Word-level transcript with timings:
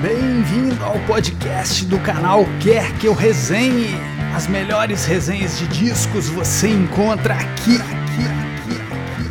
Bem-vindo 0.00 0.84
ao 0.84 0.94
podcast 1.08 1.84
do 1.84 1.98
canal 1.98 2.44
Quer 2.62 2.96
Que 3.00 3.08
Eu 3.08 3.14
Resenhe. 3.14 3.96
As 4.32 4.46
melhores 4.46 5.04
resenhas 5.04 5.58
de 5.58 5.66
discos 5.66 6.28
você 6.28 6.68
encontra 6.68 7.34
aqui, 7.34 7.74
aqui, 7.74 8.22
aqui, 8.30 8.76
aqui. 8.92 9.26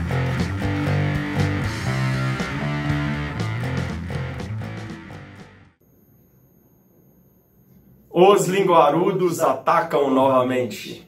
Os 8.12 8.48
linguarudos 8.48 9.40
atacam 9.40 10.12
novamente. 10.12 11.08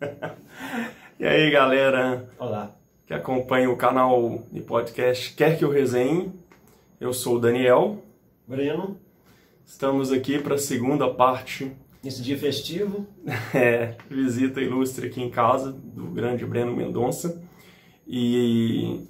e 1.18 1.26
aí, 1.26 1.50
galera 1.50 2.30
Olá. 2.38 2.70
que 3.04 3.12
acompanha 3.12 3.68
o 3.68 3.76
canal 3.76 4.44
e 4.52 4.60
podcast 4.60 5.34
Quer 5.34 5.58
Que 5.58 5.64
Eu 5.64 5.70
Resenhe. 5.70 6.32
Eu 7.00 7.12
sou 7.12 7.34
o 7.34 7.40
Daniel. 7.40 8.04
Breno, 8.50 8.98
Estamos 9.64 10.10
aqui 10.10 10.36
para 10.40 10.56
a 10.56 10.58
segunda 10.58 11.08
parte, 11.08 11.70
nesse 12.02 12.20
dia 12.20 12.36
festivo, 12.36 13.06
é, 13.54 13.94
visita 14.10 14.60
ilustre 14.60 15.06
aqui 15.06 15.22
em 15.22 15.30
casa 15.30 15.70
do 15.70 16.06
grande 16.06 16.44
Breno 16.44 16.74
Mendonça. 16.74 17.40
E 18.08 19.06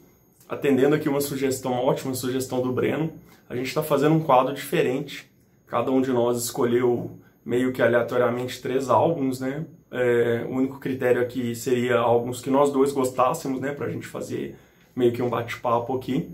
atendendo 0.46 0.95
aqui 0.95 1.09
uma 1.09 1.23
sugestão, 1.23 1.73
uma 1.73 1.80
ótima 1.80 2.12
sugestão 2.12 2.60
do 2.60 2.70
Breno, 2.70 3.15
a 3.48 3.56
gente 3.56 3.68
está 3.68 3.82
fazendo 3.82 4.16
um 4.16 4.20
quadro 4.20 4.52
diferente. 4.52 5.27
Cada 5.66 5.91
um 5.91 6.02
de 6.02 6.12
nós 6.12 6.37
escolheu 6.45 7.18
meio 7.43 7.73
que 7.73 7.80
aleatoriamente 7.80 8.60
três 8.60 8.91
álbuns, 8.91 9.41
né? 9.41 9.65
É, 9.91 10.45
o 10.46 10.52
único 10.52 10.79
critério 10.79 11.23
aqui 11.23 11.54
seria 11.54 11.98
álbuns 11.98 12.43
que 12.43 12.51
nós 12.51 12.70
dois 12.70 12.93
gostássemos, 12.93 13.59
né? 13.59 13.73
Pra 13.73 13.88
gente 13.88 14.07
fazer 14.07 14.54
meio 14.95 15.12
que 15.12 15.23
um 15.23 15.30
bate-papo 15.30 15.96
aqui. 15.96 16.30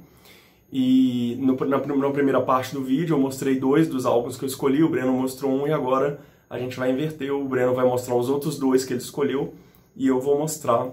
E 0.78 1.36
no, 1.40 1.54
na, 1.64 1.78
na 1.78 2.10
primeira 2.10 2.42
parte 2.42 2.74
do 2.74 2.84
vídeo 2.84 3.14
eu 3.14 3.18
mostrei 3.18 3.58
dois 3.58 3.88
dos 3.88 4.04
álbuns 4.04 4.36
que 4.36 4.44
eu 4.44 4.46
escolhi, 4.46 4.82
o 4.82 4.90
Breno 4.90 5.10
mostrou 5.10 5.50
um 5.50 5.66
e 5.66 5.72
agora 5.72 6.20
a 6.50 6.58
gente 6.58 6.76
vai 6.76 6.90
inverter. 6.92 7.32
O 7.32 7.48
Breno 7.48 7.72
vai 7.74 7.86
mostrar 7.86 8.14
os 8.14 8.28
outros 8.28 8.58
dois 8.58 8.84
que 8.84 8.92
ele 8.92 9.00
escolheu 9.00 9.54
e 9.96 10.06
eu 10.06 10.20
vou 10.20 10.38
mostrar 10.38 10.92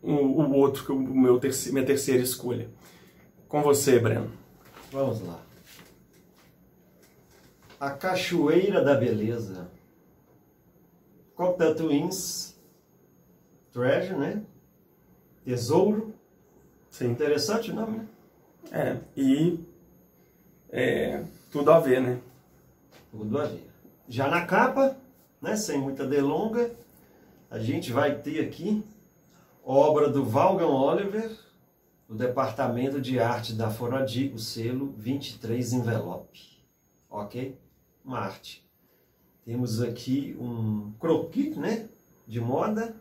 o, 0.00 0.12
o 0.12 0.52
outro, 0.54 0.82
que 0.86 0.92
o 0.92 0.98
meu 0.98 1.38
terci- 1.38 1.70
minha 1.72 1.84
terceira 1.84 2.22
escolha. 2.22 2.70
Com 3.48 3.60
você, 3.60 3.98
Breno. 3.98 4.30
vamos 4.90 5.20
lá. 5.20 5.38
A 7.78 7.90
Cachoeira 7.90 8.82
da 8.82 8.94
Beleza. 8.94 9.70
Cocktail 11.34 11.74
Twins. 11.74 12.56
Treasure, 13.74 14.18
né? 14.18 14.42
Tesouro. 15.44 16.14
Sim. 16.96 17.10
Interessante 17.10 17.70
o 17.70 17.74
nome, 17.74 17.98
né? 17.98 18.06
É, 18.72 18.96
e 19.14 19.60
é, 20.70 21.22
tudo 21.52 21.70
a 21.70 21.78
ver, 21.78 22.00
né? 22.00 22.18
Tudo 23.10 23.38
a 23.38 23.44
ver. 23.44 23.68
Já 24.08 24.28
na 24.28 24.46
capa, 24.46 24.96
né? 25.42 25.56
Sem 25.56 25.78
muita 25.78 26.06
delonga, 26.06 26.70
a 27.50 27.58
gente 27.58 27.92
vai 27.92 28.14
ter 28.14 28.40
aqui 28.40 28.82
obra 29.62 30.08
do 30.08 30.24
Valgan 30.24 30.68
Oliver, 30.68 31.36
do 32.08 32.14
Departamento 32.14 32.98
de 32.98 33.20
Arte 33.20 33.52
da 33.52 33.70
Foradi, 33.70 34.32
o 34.34 34.38
selo 34.38 34.94
23 34.96 35.74
Envelope. 35.74 36.64
Ok? 37.10 37.58
Uma 38.02 38.20
arte. 38.20 38.66
Temos 39.44 39.82
aqui 39.82 40.34
um 40.40 40.94
croquis, 40.98 41.58
né? 41.58 41.90
De 42.26 42.40
moda. 42.40 42.96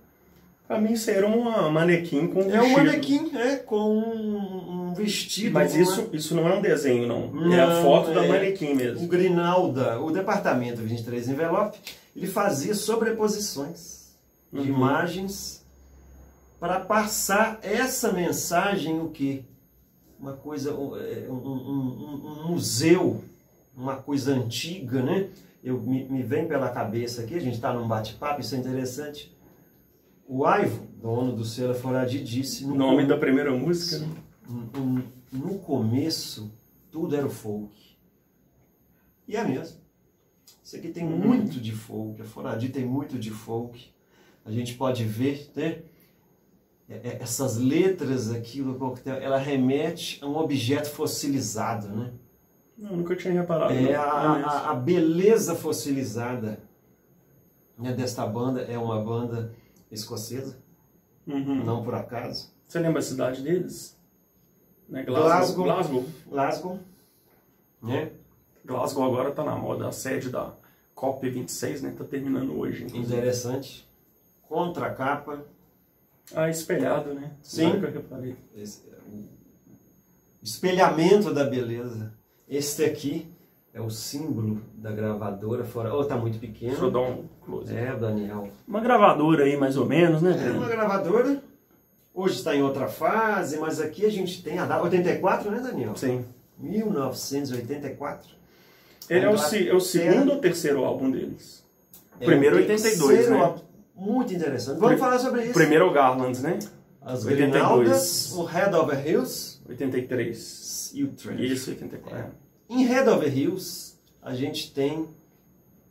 Pra 0.67 0.79
mim 0.79 0.93
isso 0.93 1.11
era 1.11 1.27
uma 1.27 1.69
manequim 1.69 2.27
com 2.27 2.41
É 2.41 2.59
um 2.59 2.63
vestido. 2.63 2.77
manequim, 2.77 3.31
é, 3.37 3.55
com 3.57 3.75
um, 3.99 4.89
um 4.89 4.93
vestido. 4.95 5.53
Mas 5.53 5.73
uma- 5.73 5.81
isso, 5.83 6.09
isso 6.11 6.35
não 6.35 6.47
é 6.47 6.55
um 6.55 6.61
desenho, 6.61 7.07
não. 7.07 7.53
é 7.53 7.59
a 7.61 7.67
Não, 7.67 7.83
foto 7.83 8.11
da 8.13 8.25
é. 8.25 8.27
manequim 8.27 8.71
O 8.73 8.75
mesmo. 8.75 9.07
Grinalda, 9.07 9.99
o 10.01 10.09
departamento 10.09 10.81
23 10.81 11.29
envelope, 11.29 11.77
ele 12.15 12.25
fazia 12.25 12.73
sobreposições 12.73 14.15
de 14.51 14.59
Uhum. 14.59 14.65
imagens 14.65 15.63
para 16.59 16.79
passar 16.79 17.59
essa 17.61 18.11
mensagem 18.11 18.99
o 18.99 19.09
quê? 19.09 19.43
Uma 20.19 20.33
coisa, 20.33 20.73
um, 20.73 20.95
é, 20.97 21.27
um- 21.29 21.33
um- 21.33 21.69
um- 21.69 22.45
um 22.45 22.51
museu, 22.51 23.21
uma 23.77 23.97
coisa 23.97 24.33
antiga, 24.33 25.01
né? 25.03 25.27
Eu, 25.63 25.79
me, 25.79 26.05
me 26.05 26.23
vem 26.23 26.47
pela 26.47 26.69
cabeça 26.69 27.21
aqui, 27.21 27.35
a 27.35 27.39
gente 27.39 27.55
está 27.55 27.71
num 27.73 27.87
bate-papo, 27.87 28.39
isso 28.41 28.55
é 28.55 28.57
interessante. 28.57 29.34
O 30.27 30.45
Aivo, 30.45 30.87
dono 31.01 31.33
do 31.35 31.43
selo 31.45 31.75
Foradi, 31.75 32.23
disse 32.23 32.65
no 32.65 32.75
nome 32.75 33.03
com- 33.03 33.07
da 33.09 33.17
primeira 33.17 33.51
música, 33.53 34.05
né? 34.05 34.15
no, 34.49 35.03
no 35.31 35.59
começo, 35.59 36.51
tudo 36.91 37.15
era 37.15 37.25
o 37.25 37.29
folk. 37.29 37.75
E 39.27 39.35
é 39.35 39.43
mesmo. 39.43 39.77
Isso 40.63 40.75
aqui 40.75 40.89
tem 40.89 41.03
Uhum. 41.05 41.17
muito 41.17 41.59
de 41.59 41.71
folk, 41.71 42.21
a 42.21 42.25
Foradi 42.25 42.69
tem 42.69 42.85
muito 42.85 43.19
de 43.19 43.29
folk. 43.29 43.93
A 44.43 44.51
gente 44.51 44.73
pode 44.75 45.03
ver, 45.03 45.51
né? 45.55 45.79
É- 46.89 46.95
é- 47.09 47.17
Essas 47.21 47.57
letras 47.57 48.31
aqui 48.31 48.61
do 48.61 48.75
coquetel, 48.75 49.15
ela 49.15 49.37
remete 49.37 50.19
a 50.23 50.27
um 50.27 50.37
objeto 50.37 50.89
fossilizado, 50.89 51.87
né? 51.89 52.11
Não, 52.77 52.95
nunca 52.97 53.15
tinha 53.15 53.33
reparado. 53.33 53.73
É 53.73 53.95
a, 53.95 54.37
é 54.39 54.43
a, 54.43 54.69
a 54.71 54.73
beleza 54.75 55.55
fossilizada 55.55 56.59
né, 57.77 57.93
desta 57.93 58.25
banda, 58.25 58.61
é 58.61 58.77
uma 58.77 59.01
banda 59.01 59.53
escocesa, 59.91 60.57
Uhum. 61.27 61.63
não 61.63 61.83
por 61.83 61.93
acaso. 61.95 62.53
Você 62.67 62.79
lembra 62.79 62.99
a 62.99 63.03
cidade 63.03 63.41
deles? 63.41 63.97
Né? 64.87 65.03
Glasgow. 65.03 65.63
Glasgow. 65.65 66.05
Glasgow, 66.27 66.79
né? 67.81 68.11
Glasgow 68.63 69.03
agora 69.03 69.31
tá 69.31 69.43
na 69.43 69.55
moda, 69.55 69.87
a 69.87 69.91
sede 69.91 70.29
da 70.29 70.53
COP26, 70.95 71.81
né? 71.81 71.95
Tá 71.97 72.03
terminando 72.03 72.57
hoje. 72.57 72.83
inclusive. 72.85 73.13
Interessante. 73.13 73.87
Contracapa. 74.47 75.43
Ah, 76.33 76.49
espelhado, 76.49 77.13
né? 77.13 77.31
Sim. 77.41 77.73
Nunca 77.73 77.89
reparei. 77.89 78.35
Esse 78.55 78.81
o 80.41 80.45
espelhamento 80.45 81.33
da 81.33 81.43
beleza. 81.43 82.13
Este 82.47 82.83
aqui 82.83 83.27
é 83.75 83.81
o 83.81 83.89
símbolo 83.89 84.61
da 84.77 84.89
gravadora 84.91 85.65
fora. 85.65 85.93
Oh, 85.93 86.03
tá 86.05 86.15
muito 86.15 86.39
Deixa 86.39 86.65
eu 86.65 86.71
pequeno. 86.71 86.91
dar 86.91 86.99
um 87.01 87.25
close. 87.45 87.75
É, 87.75 87.93
Daniel. 87.93 88.49
Uma 88.65 88.79
gravadora 88.79 89.43
aí, 89.43 89.57
mais 89.57 89.75
ou 89.75 89.85
menos, 89.85 90.21
né, 90.21 90.31
É 90.47 90.51
uma 90.51 90.67
gravadora. 90.67 91.43
Hoje 92.13 92.35
está 92.35 92.55
em 92.55 92.63
outra 92.63 92.87
fase, 92.87 93.59
mas 93.59 93.81
aqui 93.81 94.05
a 94.05 94.09
gente 94.09 94.41
tem 94.41 94.57
a 94.57 94.65
data 94.65 94.81
84, 94.83 95.51
né, 95.51 95.59
Daniel? 95.59 95.93
Sim. 95.97 96.23
1984. 96.57 98.29
Ele 99.09 99.25
é 99.25 99.29
o, 99.29 99.37
se- 99.37 99.67
é 99.69 99.73
o 99.75 99.79
segundo 99.81 100.31
ou 100.31 100.39
terceiro 100.39 100.83
álbum 100.85 101.11
deles? 101.11 101.63
O 102.15 102.25
primeiro 102.25 102.55
é 102.55 102.59
o 102.59 102.61
82, 102.61 103.07
terceiro 103.07 103.31
né? 103.37 103.43
álbum. 103.43 103.59
Muito 103.95 104.33
interessante. 104.33 104.79
Vamos 104.79 104.99
falar 104.99 105.19
sobre 105.19 105.41
O 105.41 105.43
isso. 105.43 105.53
primeiro 105.53 105.85
é 105.85 105.87
o 105.87 105.91
Garlands, 105.93 106.41
né? 106.41 106.59
As 107.01 107.23
82. 107.25 107.51
Grinaldas, 107.51 108.33
o 108.33 108.43
Head 108.45 108.75
Over 108.75 109.07
Hills 109.07 109.59
83. 109.69 110.91
e 110.95 111.03
o 111.03 111.07
Trash. 111.09 111.39
Isso, 111.39 111.69
84. 111.69 112.17
É. 112.17 112.44
Em 112.67 112.83
Head 112.83 113.07
Over 113.07 113.37
Hills, 113.37 113.93
a 114.19 114.33
gente 114.33 114.73
tem 114.73 115.07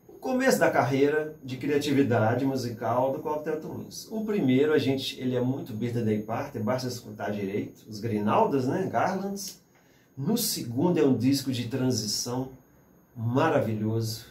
o 0.08 0.14
começo 0.14 0.58
da 0.58 0.68
carreira 0.68 1.36
de 1.42 1.56
criatividade 1.56 2.44
musical 2.44 3.12
do 3.12 3.20
Cocktail 3.20 3.60
Twins. 3.60 4.08
O 4.10 4.24
primeiro, 4.24 4.72
a 4.72 4.78
gente, 4.78 5.20
ele 5.20 5.36
é 5.36 5.40
muito 5.40 5.72
birthday 5.72 6.20
party, 6.20 6.58
basta 6.58 6.88
escutar 6.88 7.30
direito, 7.30 7.84
os 7.88 8.00
Grinaldas, 8.00 8.66
né, 8.66 8.88
Garlands. 8.90 9.62
No 10.18 10.36
segundo 10.36 10.98
é 10.98 11.04
um 11.04 11.16
disco 11.16 11.52
de 11.52 11.68
transição 11.68 12.48
maravilhoso. 13.16 14.26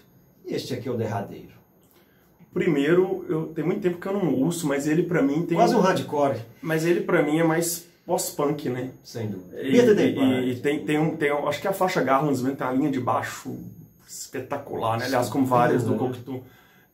E 0.46 0.54
este 0.54 0.74
aqui 0.74 0.90
é 0.90 0.92
o 0.92 0.98
derradeiro. 0.98 1.54
Primeiro, 2.54 3.26
eu, 3.30 3.48
tem 3.48 3.64
muito 3.64 3.82
tempo 3.82 4.00
que 4.00 4.08
eu 4.08 4.14
não 4.14 4.34
ouço, 4.36 4.68
mas 4.68 4.86
ele 4.86 5.04
pra 5.04 5.22
mim 5.22 5.46
tem... 5.46 5.58
Quase 5.58 5.76
um 5.76 5.80
hardcore, 5.80 6.42
Mas 6.62 6.86
ele 6.86 7.02
pra 7.02 7.24
mim 7.24 7.40
é 7.40 7.44
mais 7.44 7.88
pós-punk, 8.06 8.70
né? 8.70 8.92
sem 9.04 9.28
dúvida. 9.28 9.62
E, 9.62 9.76
e- 9.78 10.14
party. 10.16 10.50
e 10.50 10.56
tem, 10.56 10.86
tem 10.86 11.00
um, 11.00 11.16
tem 11.16 11.34
um- 11.34 11.48
acho 11.48 11.62
que 11.62 11.68
a 11.68 11.74
faixa 11.74 12.02
Garlands 12.04 12.42
mesmo 12.42 12.58
tem 12.58 12.68
a 12.68 12.72
linha 12.72 12.92
de 12.92 13.00
baixo 13.00 13.56
espetacular, 14.08 14.98
né? 15.00 15.06
Aliás, 15.06 15.30
como 15.30 15.46
várias 15.46 15.84
do 15.84 15.92
Né? 15.92 15.98
Cocteau. 15.98 16.44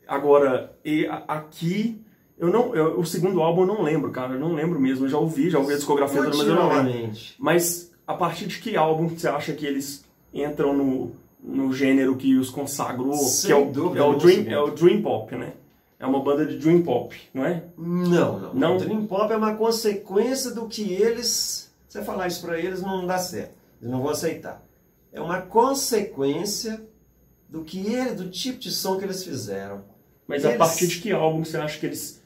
Agora, 0.07 0.71
e 0.83 1.06
a- 1.06 1.23
aqui, 1.27 2.01
eu 2.38 2.50
não, 2.50 2.75
eu- 2.75 3.00
o 3.00 3.06
segundo 3.06 3.41
álbum 3.41 3.61
eu 3.61 3.67
não 3.67 3.81
lembro, 3.81 4.11
cara, 4.11 4.33
eu 4.33 4.39
não 4.39 4.53
lembro 4.53 4.79
mesmo. 4.79 5.06
Eu 5.06 5.09
já 5.09 5.17
ouvi, 5.17 5.50
já 5.50 5.59
ouvi 5.59 5.73
a 5.73 5.77
discografia 5.77 6.21
dele, 6.21 6.38
mas 6.38 6.47
eu 6.47 6.56
não 6.56 6.69
lembro. 6.83 7.11
Mas 7.38 7.91
a 8.07 8.13
partir 8.13 8.47
de 8.47 8.59
que 8.59 8.75
álbum 8.75 9.07
você 9.09 9.27
acha 9.27 9.53
que 9.53 9.65
eles 9.65 10.03
entram 10.33 10.73
no, 10.75 11.11
no 11.44 11.71
gênero 11.73 12.15
que 12.15 12.35
os 12.38 12.50
consagrou? 12.50 13.13
Sem 13.15 13.47
que 13.47 13.53
é 13.53 13.56
o, 13.56 13.71
dúvida, 13.71 14.00
é 14.00 14.03
o 14.03 14.11
no 14.13 14.17
Dream, 14.19 14.45
é 14.47 14.59
o 14.59 14.71
Dream 14.71 15.01
Pop, 15.01 15.35
né? 15.35 15.53
É 15.99 16.05
uma 16.05 16.23
banda 16.23 16.45
de 16.45 16.57
Dream 16.57 16.81
Pop, 16.81 17.15
não 17.33 17.45
é? 17.45 17.65
Não, 17.77 18.39
não. 18.39 18.53
Não? 18.53 18.77
Dream 18.77 19.05
Pop 19.05 19.31
é 19.31 19.35
uma 19.35 19.55
consequência 19.55 20.51
do 20.51 20.65
que 20.67 20.93
eles. 20.93 21.69
Você 21.87 22.01
falar 22.03 22.27
isso 22.27 22.41
pra 22.41 22.57
eles 22.57 22.81
não 22.81 23.05
dá 23.05 23.17
certo. 23.17 23.53
Eles 23.81 23.91
não 23.91 24.01
vão 24.01 24.11
aceitar. 24.11 24.63
É 25.11 25.19
uma 25.19 25.41
consequência 25.41 26.81
do 27.49 27.63
que 27.63 27.79
ele, 27.93 28.11
do 28.11 28.29
tipo 28.29 28.59
de 28.59 28.71
som 28.71 28.97
que 28.97 29.03
eles 29.03 29.23
fizeram. 29.23 29.83
Mas 30.27 30.45
a 30.45 30.49
Eles- 30.49 30.57
partir 30.59 30.87
de 30.87 30.99
que 31.01 31.11
álbum 31.11 31.43
você 31.43 31.57
acha 31.57 31.79
que 31.79 31.85
eles, 31.87 32.21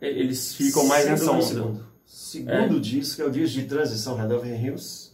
eles 0.00 0.54
ficam 0.54 0.86
mais 0.86 1.02
Sem 1.04 1.12
nessa 1.12 1.32
onda? 1.32 1.42
Segundo, 1.42 1.86
segundo 2.04 2.80
disco 2.80 3.22
é 3.22 3.24
o 3.24 3.30
disco 3.30 3.58
de 3.60 3.66
transição 3.66 4.14
Red 4.14 4.32
Over 4.32 4.64
Hills. 4.64 5.08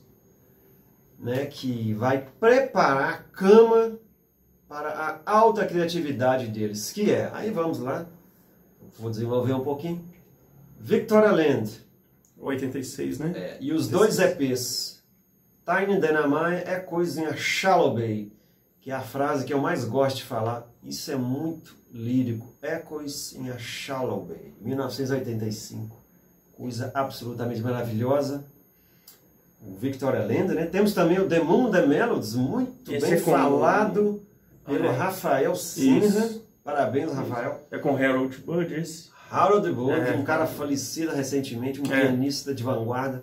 né, 1.16 1.46
que 1.46 1.94
vai 1.94 2.26
preparar 2.38 3.12
a 3.14 3.16
cama 3.16 3.96
para 4.75 5.21
a 5.25 5.31
alta 5.31 5.65
criatividade 5.65 6.49
deles, 6.49 6.91
que 6.91 7.09
é, 7.09 7.31
aí 7.32 7.49
vamos 7.49 7.79
lá, 7.79 8.05
vou 8.99 9.09
desenvolver 9.09 9.53
um 9.53 9.61
pouquinho, 9.61 10.05
Victoria 10.81 11.31
Land. 11.31 11.85
86, 12.37 13.21
né? 13.21 13.32
É, 13.37 13.56
e 13.61 13.73
os 13.73 13.88
dois 13.88 14.19
EPs, 14.19 15.00
Tiny 15.65 16.00
Dynamite 16.00 16.69
é 16.69 16.81
coisinha 16.81 17.37
Shallow 17.37 17.94
Bay, 17.94 18.32
que 18.81 18.91
é 18.91 18.94
a 18.94 19.00
frase 19.00 19.44
que 19.44 19.55
eu 19.55 19.61
mais 19.61 19.85
gosto 19.85 20.17
de 20.17 20.25
falar. 20.25 20.69
Isso 20.82 21.11
é 21.12 21.17
muito 21.17 21.76
lírico. 21.93 22.53
É 22.61 22.76
coisinha 22.76 23.56
Shallow 23.56 24.25
Bay, 24.25 24.53
1985. 24.61 25.97
Coisa 26.53 26.91
absolutamente 26.93 27.61
maravilhosa. 27.61 28.44
O 29.62 29.76
Victoria 29.76 30.26
Land, 30.26 30.53
né? 30.53 30.67
Temos 30.67 30.93
também 30.93 31.21
o 31.21 31.29
The 31.29 31.41
Moon 31.41 31.71
The 31.71 31.87
Melodies, 31.87 32.35
muito 32.35 32.93
Esse 32.93 33.06
bem 33.06 33.15
é 33.15 33.19
falado 33.19 34.21
pelo 34.64 34.87
é. 34.87 34.90
Rafael. 34.90 35.52
Isso. 35.52 36.43
Parabéns, 36.62 37.12
Rafael. 37.12 37.61
É 37.70 37.78
com 37.78 37.96
Harold 37.96 38.37
Budd 38.38 38.72
esse? 38.75 39.11
Harold 39.31 39.69
Wood, 39.70 40.00
É. 40.00 40.12
um 40.16 40.22
cara 40.25 40.46
falecido 40.46 41.12
recentemente, 41.12 41.81
um 41.81 41.84
É. 41.93 42.00
pianista 42.02 42.55
de 42.55 42.62
vanguarda. 42.62 43.22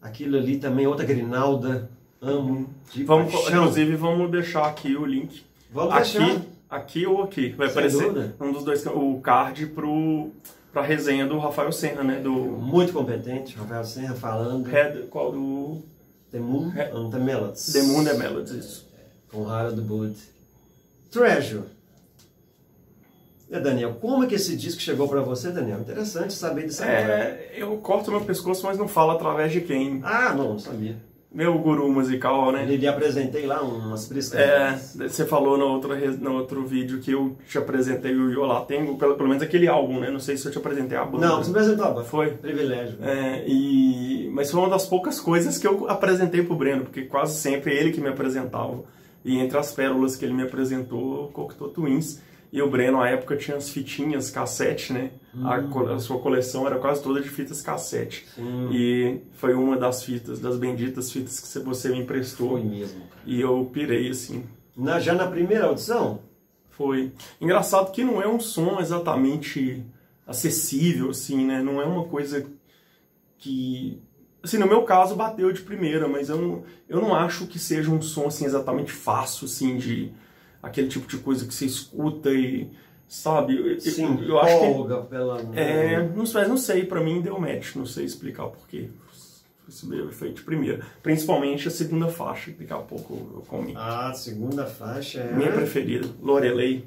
Aquilo 0.00 0.36
ali 0.36 0.58
também, 0.58 0.86
outra 0.86 1.04
Grinalda, 1.04 1.88
amo. 2.20 2.68
De 2.92 3.04
Vamos, 3.04 3.32
paixão. 3.32 3.62
inclusive, 3.62 3.96
vamos 3.96 4.30
deixar 4.30 4.66
aqui 4.66 4.94
o 4.96 5.04
link. 5.04 5.44
Vamos 5.72 5.94
aqui, 5.94 6.18
deixar. 6.18 6.42
aqui 6.70 7.06
ou 7.06 7.22
aqui. 7.22 7.48
Vai 7.50 7.68
Sem 7.68 7.72
aparecer 7.78 8.02
dúvida. 8.12 8.34
um 8.40 8.52
dos 8.52 8.64
dois, 8.64 8.84
o 8.86 9.18
card 9.20 9.66
pro, 9.66 10.30
pra 10.72 10.82
resenha 10.82 11.26
do 11.26 11.38
Rafael 11.38 11.72
Senna, 11.72 12.02
né? 12.04 12.20
Do 12.20 12.30
Muito 12.32 12.92
competente, 12.92 13.56
Rafael 13.56 13.84
Serra 13.84 14.14
falando. 14.14 14.64
Red, 14.66 15.06
qual 15.10 15.32
do 15.32 15.82
The 16.30 16.38
Moon 16.38 16.72
É. 16.76 16.90
and 16.92 17.10
the 17.10 17.18
Melodies. 17.18 17.72
The 17.72 17.82
Moon 17.82 18.04
The 18.04 18.14
Melodies, 18.14 18.52
isso. 18.52 18.86
Com 19.32 19.48
Harold 19.48 19.80
Wood. 19.80 20.16
Treasure. 21.14 21.62
E 23.50 23.60
Daniel, 23.60 23.96
como 24.00 24.24
é 24.24 24.26
que 24.26 24.34
esse 24.34 24.56
disco 24.56 24.80
chegou 24.80 25.06
pra 25.06 25.20
você, 25.20 25.50
Daniel? 25.50 25.78
Interessante 25.80 26.32
saber 26.32 26.66
disso 26.66 26.82
agora. 26.82 26.98
É, 26.98 27.52
eu 27.56 27.76
corto 27.76 28.10
meu 28.10 28.22
pescoço, 28.22 28.66
mas 28.66 28.76
não 28.76 28.88
falo 28.88 29.12
através 29.12 29.52
de 29.52 29.60
quem. 29.60 30.00
Ah, 30.02 30.34
não, 30.34 30.50
não 30.54 30.58
sabia. 30.58 30.96
Meu 31.32 31.58
guru 31.58 31.90
musical, 31.90 32.52
né? 32.52 32.62
Ele 32.62 32.76
lhe 32.76 32.86
apresentei 32.86 33.44
lá 33.44 33.60
umas 33.60 34.04
É, 34.04 34.08
briscas. 34.14 34.96
você 34.96 35.24
falou 35.26 35.58
no 35.58 35.66
outro, 35.66 35.94
no 36.20 36.32
outro 36.34 36.64
vídeo 36.64 37.00
que 37.00 37.10
eu 37.10 37.36
te 37.48 37.58
apresentei 37.58 38.14
o 38.14 38.30
Yolatengo, 38.30 38.96
pelo, 38.96 39.16
pelo 39.16 39.28
menos 39.28 39.42
aquele 39.42 39.66
álbum, 39.66 39.98
né? 40.00 40.10
Não 40.10 40.20
sei 40.20 40.36
se 40.36 40.46
eu 40.46 40.52
te 40.52 40.58
apresentei 40.58 40.96
a 40.96 41.04
banda. 41.04 41.26
Não, 41.26 41.42
você 41.42 41.50
apresentou 41.50 41.86
agora. 41.86 42.04
Foi. 42.04 42.30
Privilégio. 42.30 42.98
É, 43.02 43.44
e, 43.48 44.30
mas 44.32 44.50
foi 44.50 44.60
uma 44.60 44.70
das 44.70 44.86
poucas 44.86 45.20
coisas 45.20 45.58
que 45.58 45.66
eu 45.66 45.88
apresentei 45.88 46.42
pro 46.42 46.54
Breno, 46.56 46.84
porque 46.84 47.02
quase 47.02 47.36
sempre 47.36 47.72
é 47.76 47.80
ele 47.80 47.92
que 47.92 48.00
me 48.00 48.08
apresentava. 48.08 48.82
E 49.24 49.38
entre 49.38 49.56
as 49.58 49.72
pérolas 49.72 50.16
que 50.16 50.24
ele 50.24 50.34
me 50.34 50.42
apresentou, 50.42 51.24
o 51.24 51.28
Cocteau 51.28 51.70
Twins. 51.70 52.20
E 52.52 52.62
o 52.62 52.70
Breno, 52.70 52.98
na 52.98 53.08
época, 53.08 53.36
tinha 53.36 53.56
as 53.56 53.68
fitinhas 53.68 54.30
cassete, 54.30 54.92
né? 54.92 55.10
A, 55.42 55.60
co- 55.62 55.88
a 55.88 55.98
sua 55.98 56.20
coleção 56.20 56.64
era 56.66 56.78
quase 56.78 57.02
toda 57.02 57.20
de 57.20 57.28
fitas 57.28 57.60
cassete. 57.60 58.24
Sim. 58.32 58.68
E 58.72 59.20
foi 59.32 59.54
uma 59.54 59.76
das 59.76 60.04
fitas, 60.04 60.38
das 60.38 60.56
benditas 60.56 61.10
fitas 61.10 61.40
que 61.40 61.58
você 61.60 61.88
me 61.88 61.98
emprestou. 61.98 62.50
Foi 62.50 62.62
mesmo. 62.62 63.00
cara. 63.00 63.22
E 63.26 63.40
eu 63.40 63.68
pirei, 63.72 64.08
assim. 64.10 64.44
Na, 64.76 65.00
já 65.00 65.14
na 65.14 65.26
primeira 65.26 65.66
audição, 65.66 66.20
Foi. 66.70 67.12
Engraçado 67.40 67.90
que 67.90 68.04
não 68.04 68.20
é 68.22 68.28
um 68.28 68.38
som 68.38 68.78
exatamente 68.80 69.84
acessível, 70.26 71.10
assim, 71.10 71.44
né? 71.46 71.60
Não 71.62 71.80
é 71.82 71.84
uma 71.84 72.04
coisa 72.04 72.46
que. 73.38 74.00
Assim, 74.44 74.58
no 74.58 74.66
meu 74.68 74.82
caso 74.82 75.16
bateu 75.16 75.50
de 75.50 75.62
primeira, 75.62 76.06
mas 76.06 76.28
eu 76.28 76.36
não, 76.36 76.62
eu 76.86 77.00
não 77.00 77.14
acho 77.14 77.46
que 77.46 77.58
seja 77.58 77.90
um 77.90 78.00
som 78.02 78.26
assim 78.26 78.44
exatamente 78.44 78.92
fácil, 78.92 79.46
assim, 79.46 79.76
de 79.78 80.12
aquele 80.62 80.86
tipo 80.86 81.06
de 81.08 81.16
coisa 81.16 81.46
que 81.46 81.54
você 81.54 81.64
escuta 81.64 82.30
e. 82.30 82.68
Sabe? 83.08 83.56
Eu, 83.56 83.66
eu- 83.72 83.80
sim, 83.80 84.22
eu 84.26 84.38
acho 84.38 84.58
que. 84.58 85.08
pela... 85.08 85.40
É, 85.54 86.02
não 86.14 86.26
sei, 86.26 86.44
não 86.46 86.56
sei, 86.56 86.84
pra 86.84 87.00
mim 87.00 87.20
deu 87.22 87.38
match, 87.40 87.74
não 87.74 87.86
sei 87.86 88.04
explicar 88.04 88.44
porquê. 88.48 88.88
Isso 89.66 89.88
veio 89.88 90.10
feito 90.12 90.36
de 90.36 90.42
primeira. 90.42 90.82
Principalmente 91.02 91.66
a 91.68 91.70
segunda 91.70 92.08
faixa, 92.08 92.50
que 92.50 92.58
daqui 92.60 92.72
a 92.74 92.76
pouco 92.76 93.14
eu 93.36 93.40
comento. 93.48 93.78
A 93.78 94.12
segunda 94.12 94.66
faixa 94.66 95.20
é... 95.20 95.32
Minha 95.32 95.52
preferida, 95.52 96.06
Lorelei. 96.22 96.84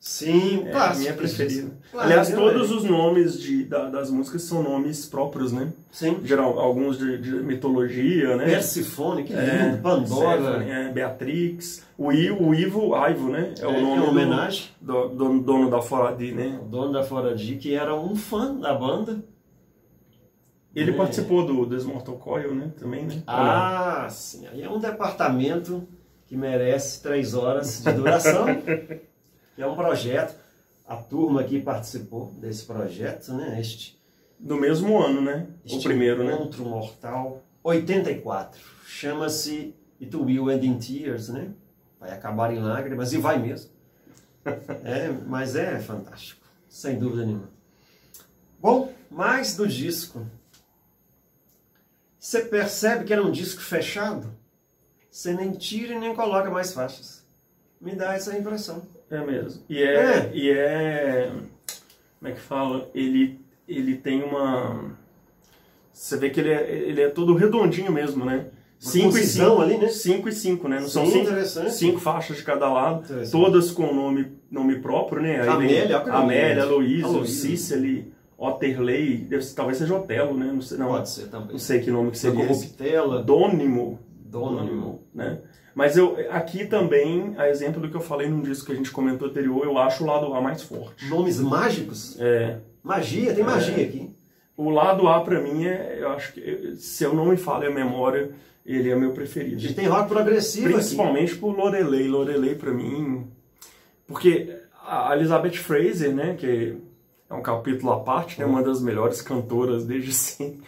Sim, 0.00 0.64
É, 0.66 0.70
clássico. 0.70 1.00
minha 1.00 1.12
preferida. 1.14 1.70
Claro, 1.90 2.06
Aliás, 2.06 2.30
eu 2.30 2.36
todos 2.38 2.68
leio. 2.70 2.76
os 2.76 2.84
nomes 2.84 3.38
de, 3.40 3.64
da- 3.64 3.90
das 3.90 4.10
músicas 4.12 4.42
são 4.42 4.62
nomes 4.62 5.06
próprios, 5.06 5.50
né? 5.52 5.72
Sim. 5.90 6.20
Geral, 6.22 6.56
alguns 6.60 6.96
de, 6.98 7.18
de 7.18 7.30
mitologia, 7.32 8.36
né? 8.36 8.44
Persifone, 8.44 9.24
que 9.24 9.32
lindo. 9.32 9.42
É, 9.44 9.76
Pandora. 9.76 10.38
Perséfone, 10.40 10.70
é, 10.70 10.92
Beatrix. 10.92 11.82
O, 11.98 12.12
I, 12.12 12.30
o 12.30 12.54
Ivo, 12.54 12.92
Ivo, 13.08 13.28
né? 13.30 13.54
É, 13.58 13.62
É, 13.62 13.66
o 13.66 13.70
é 13.70 13.80
nome 13.80 13.86
uma 13.96 14.02
do- 14.04 14.10
homenagem. 14.10 14.66
do, 14.80 15.08
do 15.08 15.40
dono 15.40 15.68
da 15.68 15.82
Foradi, 15.82 16.30
né? 16.32 16.60
O 16.62 16.66
dono 16.66 16.92
da 16.92 17.02
Fora 17.02 17.34
D, 17.34 17.56
que 17.56 17.74
era 17.74 17.92
um 17.94 18.14
fã 18.14 18.54
da 18.54 18.72
banda. 18.74 19.22
Ele 20.76 20.92
É. 20.92 20.94
participou 20.94 21.44
do 21.44 21.66
Desmortal 21.66 22.14
Coil, 22.18 22.54
né? 22.54 22.70
Também, 22.78 23.04
né? 23.04 23.20
Ah, 23.26 24.06
sim. 24.08 24.46
Aí 24.46 24.62
é 24.62 24.70
um 24.70 24.78
departamento 24.78 25.88
que 26.24 26.36
merece 26.36 27.02
três 27.02 27.34
horas 27.34 27.82
de 27.82 27.92
duração. 27.92 28.46
que 29.58 29.62
é 29.64 29.66
um 29.66 29.74
projeto. 29.74 30.38
A 30.86 30.94
turma 30.94 31.40
aqui 31.40 31.60
participou 31.60 32.32
desse 32.34 32.64
projeto, 32.64 33.32
né? 33.34 33.60
Este, 33.60 34.00
Do 34.38 34.54
mesmo 34.54 34.96
ano, 35.02 35.20
né? 35.20 35.48
o 35.68 35.82
primeiro, 35.82 36.22
né? 36.22 36.32
Encontro 36.32 36.64
Mortal 36.64 37.42
84. 37.64 38.60
Chama-se 38.86 39.74
It 40.00 40.16
Will 40.16 40.48
End 40.48 40.64
in 40.64 40.78
Tears, 40.78 41.28
né? 41.28 41.50
Vai 41.98 42.12
acabar 42.12 42.54
em 42.54 42.60
lágrimas, 42.60 43.12
e 43.12 43.18
vai 43.18 43.36
mesmo. 43.36 43.72
É, 44.84 45.08
mas 45.26 45.56
é 45.56 45.80
fantástico, 45.80 46.46
sem 46.68 46.96
dúvida 46.96 47.26
nenhuma. 47.26 47.50
Bom, 48.60 48.92
mais 49.10 49.56
do 49.56 49.66
disco. 49.66 50.24
Você 52.16 52.42
percebe 52.42 53.04
que 53.04 53.12
era 53.12 53.24
um 53.24 53.32
disco 53.32 53.60
fechado? 53.60 54.32
Você 55.10 55.34
nem 55.34 55.50
tira 55.50 55.94
e 55.94 55.98
nem 55.98 56.14
coloca 56.14 56.48
mais 56.48 56.72
faixas. 56.72 57.26
Me 57.80 57.96
dá 57.96 58.14
essa 58.14 58.38
impressão. 58.38 58.86
É 59.10 59.20
mesmo. 59.20 59.62
E 59.68 59.82
é, 59.82 59.94
É. 59.94 60.30
E 60.34 60.50
é. 60.50 61.30
Como 62.18 62.30
é 62.30 62.32
que 62.32 62.40
fala? 62.40 62.88
Ele, 62.94 63.40
ele 63.68 63.96
tem 63.96 64.22
uma. 64.22 64.96
Você 65.92 66.16
vê 66.16 66.30
que 66.30 66.40
ele 66.40 66.50
é, 66.50 66.70
ele 66.70 67.00
é 67.00 67.08
todo 67.08 67.34
redondinho 67.34 67.92
mesmo, 67.92 68.24
né? 68.24 68.46
Uma 68.80 68.92
5 68.92 68.98
e 68.98 69.02
concisão 69.10 69.50
5 69.56 69.62
ali, 69.62 69.78
né? 69.78 69.88
5 69.88 70.28
e 70.28 70.32
5, 70.32 70.68
né? 70.68 70.80
Não 70.80 70.88
são 70.88 71.06
cinco, 71.06 71.70
cinco 71.70 71.98
faixas 71.98 72.36
de 72.36 72.44
cada 72.44 72.72
lado, 72.72 73.04
todas 73.30 73.72
com 73.72 73.92
nome, 73.92 74.32
nome 74.48 74.78
próprio, 74.78 75.20
né? 75.20 75.40
Aí 75.40 75.48
Amélia, 75.48 75.98
vem 75.98 76.12
Amélia. 76.12 76.62
Aloysio. 76.62 77.26
Cícely, 77.26 78.12
Otterley, 78.36 79.16
deve 79.16 79.44
talvez 79.46 79.78
seja 79.78 79.96
Otelo, 79.96 80.38
né? 80.38 80.52
Não 80.52 80.60
sei, 80.60 80.78
não, 80.78 80.88
Pode 80.88 81.10
ser 81.10 81.26
também. 81.26 81.48
não 81.50 81.58
sei 81.58 81.80
que 81.80 81.90
nome 81.90 82.12
que 82.12 82.18
seria. 82.18 82.46
Corruptela, 82.46 83.20
Dônimo, 83.20 83.98
Dônimo. 84.30 85.02
né? 85.14 85.38
Mas 85.74 85.96
eu, 85.96 86.16
aqui 86.30 86.66
também, 86.66 87.34
a 87.38 87.48
exemplo 87.48 87.80
do 87.80 87.88
que 87.88 87.94
eu 87.96 88.00
falei 88.00 88.28
num 88.28 88.42
disco 88.42 88.66
que 88.66 88.72
a 88.72 88.74
gente 88.74 88.90
comentou 88.90 89.28
anterior, 89.28 89.64
eu 89.64 89.78
acho 89.78 90.02
o 90.02 90.06
lado 90.06 90.32
A 90.34 90.40
mais 90.40 90.62
forte. 90.62 91.08
Nomes 91.08 91.38
mágicos? 91.40 92.20
É, 92.20 92.58
Magia, 92.82 93.34
tem 93.34 93.44
magia 93.44 93.84
aqui. 93.84 94.10
o 94.56 94.70
lado 94.70 95.06
A 95.08 95.20
pra 95.20 95.40
mim 95.40 95.66
é, 95.66 95.98
eu 96.00 96.08
acho 96.10 96.32
que, 96.32 96.74
se 96.78 97.04
eu 97.04 97.14
não 97.14 97.26
me 97.26 97.36
falha 97.36 97.68
a 97.68 97.72
memória, 97.72 98.30
ele 98.66 98.90
é 98.90 98.96
meu 98.96 99.10
A 99.10 99.14
preferido. 99.14 99.58
gente 99.58 99.74
tem 99.74 99.86
rock 99.86 100.08
progressivo 100.08 100.66
aqui. 100.66 100.74
Principalmente 100.74 101.36
por 101.36 101.56
Lorelei. 101.56 102.08
Lorelei 102.08 102.54
pra 102.56 102.72
mim, 102.72 103.26
porque 104.06 104.56
a 104.86 105.14
Elizabeth 105.14 105.52
Fraser, 105.58 106.12
né, 106.14 106.34
que 106.36 106.76
é 107.30 107.34
um 107.34 107.42
capítulo 107.42 107.92
à 107.92 108.00
parte, 108.00 108.40
né, 108.40 108.46
uma 108.46 108.62
das 108.62 108.80
melhores 108.82 109.20
cantoras 109.22 109.84
desde 109.86 110.10
sempre, 110.14 110.62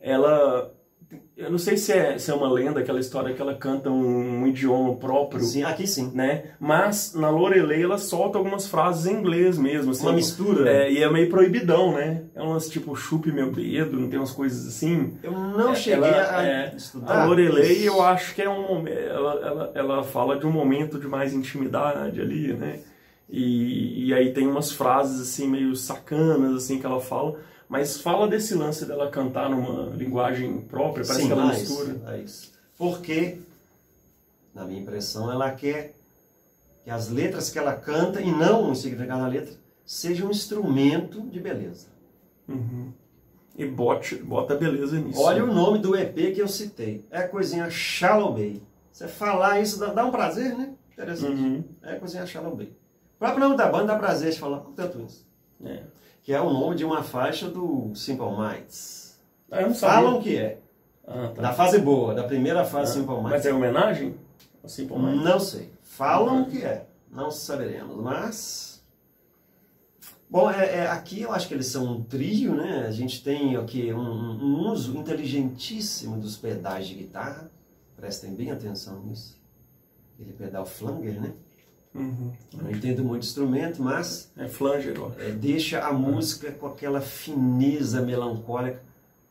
ela 0.00 0.72
eu 1.36 1.50
não 1.50 1.58
sei 1.58 1.76
se 1.76 1.92
é, 1.92 2.18
se 2.18 2.30
é 2.30 2.34
uma 2.34 2.50
lenda 2.50 2.80
aquela 2.80 2.98
história 2.98 3.32
que 3.34 3.40
ela 3.40 3.54
canta 3.54 3.88
um, 3.90 4.42
um 4.42 4.46
idioma 4.46 4.96
próprio, 4.96 5.40
Sim, 5.40 5.62
aqui 5.62 5.86
sim. 5.86 6.10
né? 6.14 6.44
Mas 6.58 7.14
na 7.14 7.30
Lorelei 7.30 7.82
ela 7.84 7.98
solta 7.98 8.38
algumas 8.38 8.66
frases 8.66 9.06
em 9.06 9.14
inglês 9.14 9.56
mesmo, 9.56 9.92
assim. 9.92 10.02
Uma 10.04 10.12
mistura. 10.14 10.68
É, 10.68 10.90
e 10.90 11.02
é 11.02 11.10
meio 11.10 11.28
proibidão, 11.28 11.92
né? 11.92 12.24
É 12.34 12.42
umas 12.42 12.68
tipo 12.68 12.96
chupe 12.96 13.30
meu 13.30 13.52
dedo, 13.52 14.00
não 14.00 14.08
tem 14.08 14.18
umas 14.18 14.32
coisas 14.32 14.66
assim. 14.66 15.14
Eu 15.22 15.30
não 15.32 15.72
É, 15.72 15.74
cheguei 15.76 16.08
ela- 16.08 16.38
a 16.38 16.42
é, 16.44 16.74
estudar. 16.76 17.22
A 17.22 17.24
Lorelei 17.26 17.86
eu 17.88 18.02
acho 18.02 18.34
que 18.34 18.42
é 18.42 18.48
um 18.50 18.86
ela, 18.88 19.32
ela, 19.46 19.72
ela 19.74 20.02
fala 20.02 20.38
de 20.38 20.46
um 20.46 20.50
momento 20.50 20.98
de 20.98 21.06
mais 21.06 21.32
intimidade 21.32 22.20
ali, 22.20 22.52
né? 22.52 22.80
E, 23.28 24.06
e 24.08 24.14
aí 24.14 24.32
tem 24.32 24.46
umas 24.46 24.70
frases 24.72 25.20
assim 25.20 25.48
meio 25.48 25.74
sacanas 25.74 26.54
assim 26.54 26.78
que 26.78 26.86
ela 26.86 27.00
fala, 27.00 27.36
mas 27.68 28.00
fala 28.00 28.28
desse 28.28 28.54
lance 28.54 28.84
dela 28.84 29.10
cantar 29.10 29.50
numa 29.50 29.94
linguagem 29.94 30.60
própria, 30.62 31.04
parece 31.04 31.22
Sim, 31.22 31.26
que 31.26 31.32
ela 31.32 31.46
mais, 31.46 31.60
mistura. 31.60 31.94
mais. 32.04 32.52
Porque, 32.78 33.38
na 34.54 34.64
minha 34.64 34.80
impressão, 34.80 35.30
ela 35.32 35.50
quer 35.50 35.94
que 36.84 36.90
as 36.90 37.08
letras 37.08 37.50
que 37.50 37.58
ela 37.58 37.74
canta, 37.74 38.20
e 38.20 38.30
não 38.30 38.70
o 38.70 38.76
significado 38.76 39.22
da 39.22 39.28
letra, 39.28 39.54
seja 39.84 40.24
um 40.24 40.30
instrumento 40.30 41.20
de 41.22 41.40
beleza. 41.40 41.88
Uhum. 42.48 42.92
e 43.56 43.66
bote, 43.66 44.14
bota 44.14 44.54
beleza 44.54 45.00
nisso. 45.00 45.20
Olha 45.20 45.42
o 45.42 45.52
nome 45.52 45.80
do 45.80 45.96
EP 45.96 46.32
que 46.32 46.40
eu 46.40 46.46
citei. 46.46 47.04
É 47.10 47.22
coisinha 47.22 47.68
Shallow 47.68 48.32
Bay. 48.32 48.62
Você 48.92 49.08
falar 49.08 49.60
isso 49.60 49.80
dá, 49.80 49.92
dá 49.92 50.04
um 50.04 50.12
prazer, 50.12 50.56
né? 50.56 50.74
Interessante. 50.92 51.40
Uhum. 51.40 51.64
É 51.82 51.96
coisinha 51.96 52.24
Shallow 52.24 52.54
Bay. 52.54 52.72
O 53.16 53.18
próprio 53.18 53.40
nome 53.40 53.56
da 53.56 53.66
banda 53.66 53.86
dá 53.86 53.98
prazer 53.98 54.30
de 54.30 54.38
falar 54.38 54.60
com 54.60 54.72
tanto 54.72 55.00
isso. 55.00 55.26
É. 55.64 55.82
Que 56.26 56.32
é 56.32 56.40
o 56.40 56.52
nome 56.52 56.74
de 56.74 56.84
uma 56.84 57.04
faixa 57.04 57.48
do 57.48 57.94
Simple 57.94 58.26
Minds. 58.36 59.16
Ah, 59.48 59.60
eu 59.60 59.68
não 59.68 59.74
sabia. 59.76 59.94
Falam 59.94 60.20
que 60.20 60.36
é. 60.36 60.58
Ah, 61.06 61.32
tá. 61.32 61.40
Da 61.40 61.52
fase 61.52 61.78
boa, 61.78 62.16
da 62.16 62.24
primeira 62.24 62.64
fase 62.64 62.94
Simple 62.94 63.14
Minds. 63.14 63.30
Mas 63.30 63.46
é 63.46 63.54
homenagem? 63.54 64.16
ao 64.60 64.68
Simple 64.68 64.98
Minds? 64.98 65.24
Não 65.24 65.38
sei. 65.38 65.70
Falam 65.84 66.44
que 66.46 66.64
é. 66.64 66.84
Não 67.12 67.30
saberemos, 67.30 68.02
mas. 68.02 68.84
Bom, 70.28 70.50
é, 70.50 70.78
é, 70.78 70.86
aqui 70.88 71.22
eu 71.22 71.30
acho 71.30 71.46
que 71.46 71.54
eles 71.54 71.68
são 71.68 71.84
um 71.84 72.02
trio, 72.02 72.56
né? 72.56 72.86
A 72.88 72.90
gente 72.90 73.22
tem 73.22 73.54
aqui 73.54 73.92
um, 73.92 74.00
um 74.00 74.68
uso 74.68 74.98
inteligentíssimo 74.98 76.18
dos 76.18 76.36
pedais 76.36 76.88
de 76.88 76.94
guitarra. 76.94 77.48
Prestem 77.94 78.34
bem 78.34 78.50
atenção 78.50 79.00
nisso. 79.04 79.40
Aquele 80.14 80.32
pedal 80.32 80.66
flanger, 80.66 81.20
né? 81.20 81.34
Uhum. 81.96 82.32
Não 82.54 82.70
entendo 82.70 83.02
muito 83.02 83.24
instrumento, 83.24 83.82
mas 83.82 84.30
É 84.36 84.46
flanger, 84.46 85.00
ó. 85.00 85.10
é, 85.18 85.30
deixa 85.30 85.80
a 85.86 85.92
música 85.92 86.52
com 86.52 86.66
aquela 86.66 87.00
fineza 87.00 88.02
melancólica. 88.02 88.82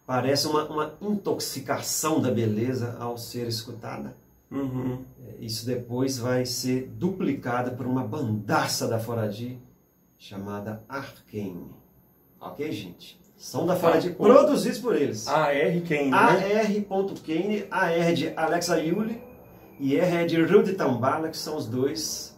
Parece 0.05 0.47
uma, 0.47 0.65
uma 0.65 0.93
intoxicação 1.01 2.19
da 2.21 2.31
beleza 2.31 2.95
ao 2.99 3.17
ser 3.17 3.47
escutada. 3.47 4.15
Uhum. 4.51 4.99
É, 5.27 5.43
Isso 5.43 5.65
depois 5.65 6.17
vai 6.17 6.45
ser 6.45 6.87
duplicado 6.97 7.71
por 7.75 7.85
uma 7.85 8.03
bandaça 8.03 8.87
da 8.87 8.99
Foradi 8.99 9.59
chamada 10.17 10.83
Arcane. 10.87 11.71
Ok, 12.39 12.71
gente? 12.71 13.19
São 13.37 13.65
da 13.65 13.75
Foradi, 13.75 14.09
Ah, 14.09 14.13
produzidos 14.15 14.79
por 14.79 14.95
eles. 14.95 15.27
AR 15.27 15.53
Kane, 15.87 16.09
né? 16.11 16.17
AR.Kane, 16.17 17.65
A 17.69 17.91
é 17.91 18.13
de 18.13 18.29
Alexa 18.35 18.79
Yuli 18.79 19.21
e 19.79 19.97
R 19.97 20.15
é 20.17 20.25
de 20.25 20.41
Rudy 20.41 20.73
Tambala, 20.73 21.29
que 21.29 21.37
são 21.37 21.57
os 21.57 21.65
dois 21.65 22.34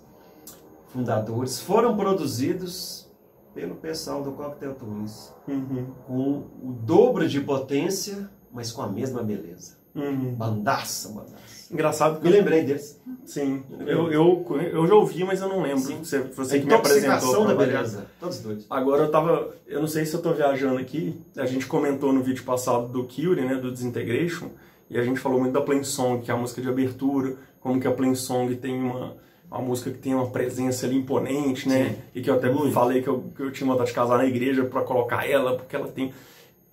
fundadores. 0.87 1.59
Foram 1.59 1.95
produzidos 1.95 3.09
pelo 3.53 3.75
pessoal 3.75 4.23
do 4.23 4.31
Cocktail 4.31 4.75
Twins 4.75 5.33
Uhum. 5.47 5.87
com 6.05 6.21
o 6.61 6.73
dobro 6.83 7.27
de 7.27 7.39
potência, 7.41 8.29
mas 8.51 8.71
com 8.71 8.81
a 8.81 8.87
mesma 8.87 9.23
beleza. 9.23 9.77
Uhum. 9.95 10.35
Bandaça, 10.35 11.09
bandaça. 11.09 11.73
Engraçado 11.73 12.19
que 12.19 12.25
Me 12.25 12.31
lembrei 12.31 12.63
deles. 12.63 13.01
Sim, 13.25 13.63
eu, 13.79 14.11
eu, 14.11 14.45
eu 14.71 14.87
já 14.87 14.93
ouvi, 14.93 15.23
mas 15.23 15.41
eu 15.41 15.49
não 15.49 15.61
lembro. 15.61 15.79
Sim. 15.79 15.97
Você, 16.03 16.19
você 16.19 16.59
que 16.59 16.67
me 16.67 16.73
apresentou. 16.73 17.45
da 17.47 17.55
beleza. 17.55 18.05
Todos 18.19 18.39
dois. 18.39 18.65
Agora 18.69 19.03
eu 19.03 19.11
tava. 19.11 19.53
Eu 19.65 19.81
não 19.81 19.87
sei 19.87 20.05
se 20.05 20.13
eu 20.13 20.21
tô 20.21 20.33
viajando 20.33 20.77
aqui. 20.79 21.19
A 21.35 21.45
gente 21.45 21.65
comentou 21.65 22.13
no 22.13 22.21
vídeo 22.21 22.43
passado 22.43 22.87
do 22.87 23.03
Curie, 23.05 23.43
né? 23.43 23.55
Do 23.55 23.71
Disintegration. 23.71 24.49
E 24.89 24.97
a 24.97 25.03
gente 25.03 25.19
falou 25.19 25.39
muito 25.39 25.51
da 25.53 25.61
Plain 25.61 25.83
Song, 25.83 26.23
que 26.23 26.29
é 26.31 26.33
a 26.33 26.37
música 26.37 26.61
de 26.61 26.69
abertura. 26.69 27.35
Como 27.59 27.81
que 27.81 27.87
a 27.87 27.91
Plain 27.91 28.13
Song 28.15 28.55
tem 28.55 28.79
uma. 28.81 29.15
Uma 29.49 29.61
música 29.61 29.89
que 29.91 29.97
tem 29.97 30.13
uma 30.13 30.27
presença 30.27 30.85
ali 30.85 30.97
imponente, 30.97 31.69
né? 31.69 31.89
Sim. 31.89 31.95
E 32.15 32.21
que 32.21 32.29
eu 32.29 32.35
até 32.35 32.49
Muito. 32.49 32.73
falei 32.73 33.01
que 33.01 33.07
eu, 33.07 33.23
que 33.35 33.41
eu 33.41 33.51
tinha 33.51 33.65
vontade 33.69 33.89
de 33.89 33.95
casar 33.95 34.17
na 34.17 34.25
igreja 34.25 34.65
pra 34.65 34.81
colocar 34.81 35.27
ela, 35.29 35.55
porque 35.55 35.75
ela 35.75 35.87
tem. 35.87 36.13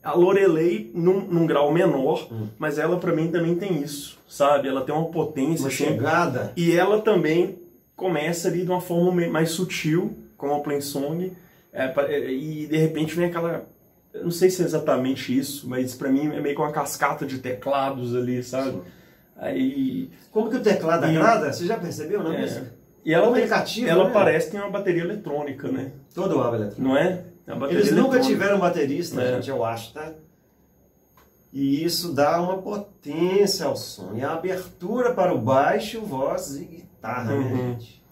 A 0.02 0.12
Lorelei 0.12 0.90
num, 0.94 1.20
num 1.20 1.46
grau 1.46 1.72
menor, 1.72 2.26
Hum. 2.30 2.48
mas 2.58 2.78
ela 2.78 2.98
pra 2.98 3.14
mim 3.14 3.28
também 3.30 3.54
tem 3.54 3.80
isso, 3.80 4.18
sabe? 4.28 4.68
Ela 4.68 4.82
tem 4.82 4.94
uma 4.94 5.06
potência, 5.06 5.62
Uma 5.64 5.68
assim, 5.68 5.84
chegada. 5.84 6.52
e 6.56 6.72
ela 6.72 7.00
também 7.00 7.58
começa 7.96 8.48
ali 8.48 8.62
de 8.64 8.70
uma 8.70 8.80
forma 8.80 9.26
mais 9.28 9.50
sutil, 9.50 10.14
como 10.36 10.52
a 10.52 10.60
Plain 10.60 10.80
Song, 10.80 11.32
é, 11.72 11.92
é, 11.96 12.30
e 12.32 12.66
de 12.66 12.76
repente 12.76 13.14
vem 13.14 13.26
aquela. 13.26 13.64
Eu 14.12 14.24
não 14.24 14.30
sei 14.30 14.50
se 14.50 14.62
é 14.62 14.64
exatamente 14.64 15.36
isso, 15.36 15.68
mas 15.68 15.94
pra 15.94 16.08
mim 16.10 16.26
é 16.34 16.40
meio 16.40 16.54
que 16.54 16.60
uma 16.60 16.70
cascata 16.72 17.24
de 17.24 17.38
teclados 17.38 18.14
ali, 18.14 18.42
sabe? 18.42 18.78
Aí. 19.36 20.10
Como 20.30 20.48
que 20.50 20.56
o 20.56 20.62
teclado 20.62 21.06
E- 21.06 21.16
agrada? 21.16 21.52
Você 21.52 21.66
já 21.66 21.76
percebeu, 21.78 22.22
não 22.22 22.32
é 22.32 22.36
é, 22.36 22.40
mesmo? 22.40 22.66
e 23.04 23.12
ela, 23.12 23.26
Comunicativo, 23.26 23.88
ela 23.88 24.04
né? 24.04 24.10
parece 24.12 24.46
que 24.46 24.52
tem 24.52 24.60
uma 24.60 24.70
bateria 24.70 25.02
eletrônica, 25.02 25.68
né? 25.68 25.92
Todo 26.14 26.38
álbum 26.38 26.56
eletrônico. 26.56 26.82
Não 26.82 26.96
é? 26.96 27.24
É 27.46 27.52
Eles 27.70 27.92
nunca 27.92 28.20
tiveram 28.20 28.58
baterista, 28.58 29.20
É. 29.20 29.34
gente, 29.34 29.50
eu 29.50 29.64
acho, 29.64 29.92
tá? 29.92 30.12
E 31.52 31.84
isso 31.84 32.12
dá 32.12 32.40
uma 32.40 32.58
potência 32.58 33.66
ao 33.66 33.76
som. 33.76 34.12
E 34.14 34.22
a 34.24 34.32
abertura 34.32 35.12
para 35.12 35.32
o 35.34 35.38
baixo, 35.38 36.00
voz 36.00 36.56
e 36.56 36.64
guitarra, 36.64 37.32
né, 37.32 37.36
Uhum. 37.36 37.56
gente? 37.74 38.02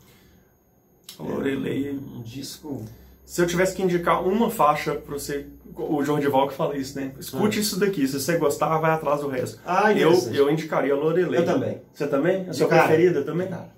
A 1.19 1.23
Lorelei. 1.23 1.91
Um 1.93 2.23
disco. 2.23 2.85
Se 3.25 3.41
eu 3.41 3.47
tivesse 3.47 3.75
que 3.75 3.83
indicar 3.83 4.23
uma 4.23 4.51
faixa 4.51 4.95
pra 4.95 5.15
você. 5.15 5.47
O 5.77 6.05
Jordival 6.05 6.49
que 6.49 6.55
fala 6.55 6.77
isso, 6.77 6.99
né? 6.99 7.13
Escute 7.19 7.61
isso 7.61 7.79
daqui. 7.81 8.07
Se 8.07 8.21
você 8.21 8.37
gostar, 8.37 8.77
vai 8.79 8.91
atrás 8.91 9.21
do 9.21 9.29
resto. 9.29 9.59
Ah, 9.65 9.93
eu, 9.93 10.13
eu 10.33 10.51
indicaria 10.51 10.93
a 10.93 10.97
Lorelei. 10.97 11.41
Eu 11.41 11.45
também. 11.47 11.81
Você 11.95 12.07
também? 12.07 12.43
A 12.47 12.51
De 12.51 12.57
sua 12.57 12.69
cara. 12.69 12.83
preferida 12.89 13.23
também? 13.23 13.47
De 13.47 13.53
cara. 13.53 13.73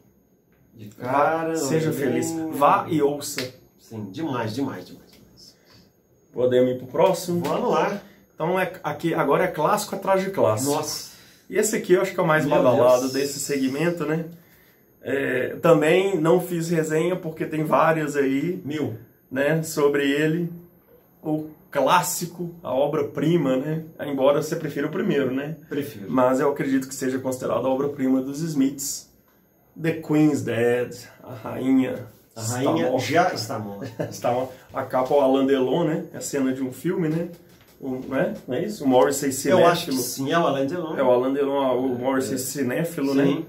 De 0.74 0.88
Vá, 0.98 1.12
cara. 1.12 1.56
seja 1.56 1.90
bem- 1.90 1.98
feliz. 1.98 2.32
Vá 2.52 2.86
e 2.88 3.00
ouça. 3.00 3.40
Sim, 3.78 4.10
demais, 4.10 4.54
demais, 4.54 4.86
demais. 4.86 5.12
demais. 5.12 5.56
Podemos 6.32 6.70
ir 6.74 6.78
pro 6.78 6.86
próximo. 6.88 7.42
Vamos 7.44 7.70
lá. 7.70 8.00
Então 8.34 8.58
é, 8.58 8.72
aqui, 8.82 9.14
agora 9.14 9.44
é 9.44 9.48
clássico 9.48 9.94
atrás 9.94 10.20
de 10.22 10.30
clássico. 10.30 10.72
Nossa. 10.72 11.12
E 11.48 11.56
esse 11.56 11.76
aqui 11.76 11.92
eu 11.92 12.02
acho 12.02 12.12
que 12.12 12.18
é 12.18 12.22
o 12.22 12.26
mais 12.26 12.44
Meu 12.44 12.56
badalado 12.56 13.02
Deus. 13.02 13.12
desse 13.12 13.38
segmento, 13.38 14.04
né? 14.04 14.24
É, 15.02 15.56
também 15.62 16.18
não 16.18 16.40
fiz 16.40 16.68
resenha 16.70 17.14
porque 17.14 17.44
tem 17.44 17.62
várias 17.62 18.16
aí, 18.16 18.60
Mil. 18.64 18.96
né, 19.30 19.62
sobre 19.62 20.10
ele. 20.10 20.50
O 21.22 21.48
clássico, 21.74 22.54
a 22.62 22.72
obra-prima, 22.72 23.56
né? 23.56 23.82
Embora 24.06 24.40
você 24.40 24.54
prefira 24.54 24.86
o 24.86 24.90
primeiro, 24.90 25.34
né? 25.34 25.56
Prefiro. 25.68 26.06
Mas 26.08 26.38
eu 26.38 26.48
acredito 26.48 26.86
que 26.86 26.94
seja 26.94 27.18
considerado 27.18 27.66
a 27.66 27.68
obra-prima 27.68 28.22
dos 28.22 28.40
Smiths. 28.40 29.10
The 29.80 29.94
Queen's 29.94 30.40
Dead, 30.42 30.94
a 31.20 31.34
rainha. 31.34 32.06
A 32.36 32.42
rainha 32.42 32.90
morta. 32.90 33.04
já 33.06 33.34
está 33.34 33.58
morta. 33.58 34.04
Está 34.08 34.30
uma- 34.30 34.48
a 34.72 34.84
capa 34.84 35.12
ao 35.14 35.20
Alain 35.20 35.46
Delon, 35.46 35.84
né? 35.84 36.04
É 36.12 36.18
a 36.18 36.20
cena 36.20 36.52
de 36.52 36.62
um 36.62 36.72
filme, 36.72 37.08
né? 37.08 37.28
O, 37.80 38.00
não, 38.08 38.16
é? 38.16 38.34
não 38.46 38.54
é 38.54 38.64
isso? 38.64 38.84
O 38.84 38.88
Morrissey 38.88 39.32
cinéfilo. 39.32 39.66
Eu 39.66 39.72
acho 39.72 39.86
que 39.86 39.96
sim, 39.96 40.32
é 40.32 40.38
o 40.38 40.46
Alain 40.46 40.66
Delon. 40.68 40.96
É 40.96 41.02
o 41.02 41.10
Alain 41.10 41.34
Delon, 41.34 41.76
o 41.76 41.98
Morrissey 41.98 42.38
cinéfilo, 42.38 43.14
né? 43.14 43.24
Sim. 43.24 43.46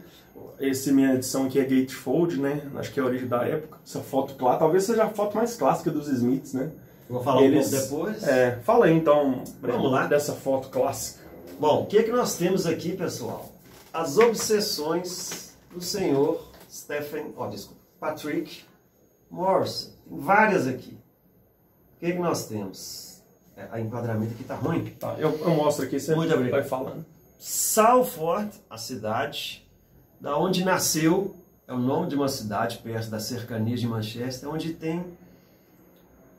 Esse 0.60 0.92
minha 0.92 1.14
edição 1.14 1.46
aqui 1.46 1.60
é 1.60 1.64
Gatefold, 1.64 2.40
né? 2.42 2.62
Acho 2.76 2.92
que 2.92 3.00
é 3.00 3.04
a 3.04 3.06
origem 3.06 3.28
da 3.28 3.44
época. 3.46 3.78
Essa 3.86 4.00
foto 4.00 4.34
clara, 4.34 4.58
talvez 4.58 4.84
seja 4.84 5.04
a 5.04 5.10
foto 5.10 5.36
mais 5.36 5.56
clássica 5.56 5.92
dos 5.92 6.08
Smiths, 6.08 6.54
né? 6.54 6.72
Vou 7.10 7.22
falar 7.24 7.44
Eles- 7.44 7.68
um 7.68 7.72
pouco 7.90 8.06
depois. 8.12 8.24
É, 8.28 8.60
fala 8.64 8.86
aí 8.86 8.94
então, 8.96 9.44
Vamos 9.62 9.92
lá. 9.92 10.08
dessa 10.08 10.34
foto 10.34 10.70
clássica. 10.70 11.24
Bom, 11.60 11.84
o 11.84 11.86
que, 11.86 11.98
é 12.00 12.04
que 12.04 12.12
nós 12.12 12.36
temos 12.36 12.66
aqui, 12.66 12.96
pessoal? 12.98 13.52
As 13.94 14.18
obsessões 14.18 15.56
do 15.72 15.82
senhor 15.82 16.44
Stephen, 16.70 17.34
ó, 17.38 17.48
desculpa, 17.48 17.80
Patrick 18.00 18.64
Morrison. 19.32 19.92
Tem 20.10 20.20
várias 20.20 20.68
aqui. 20.68 20.98
O 21.96 22.00
que, 22.00 22.06
é 22.08 22.12
que 22.12 22.20
nós 22.20 22.48
temos? 22.48 23.22
É, 23.56 23.68
a 23.72 23.80
enquadramento 23.80 24.34
aqui 24.34 24.44
tá 24.44 24.56
ruim. 24.56 24.86
Tá, 25.00 25.16
eu, 25.18 25.32
eu 25.40 25.52
mostro 25.52 25.86
aqui, 25.86 25.98
você 26.00 26.14
Muito 26.14 26.34
obrigado. 26.34 26.60
vai 26.60 26.68
falando. 26.68 27.06
Salford, 27.40 28.50
a 28.70 28.78
cidade, 28.78 29.66
da 30.20 30.38
onde 30.38 30.66
nasceu, 30.66 31.36
é 31.68 31.74
o 31.74 31.78
nome 31.80 32.08
de 32.10 32.16
uma 32.16 32.28
cidade 32.28 32.80
perto 32.80 33.10
das 33.10 33.24
cercanias 33.24 33.80
de 33.80 33.88
Manchester, 33.88 34.50
onde 34.50 34.74
tem 34.74 35.06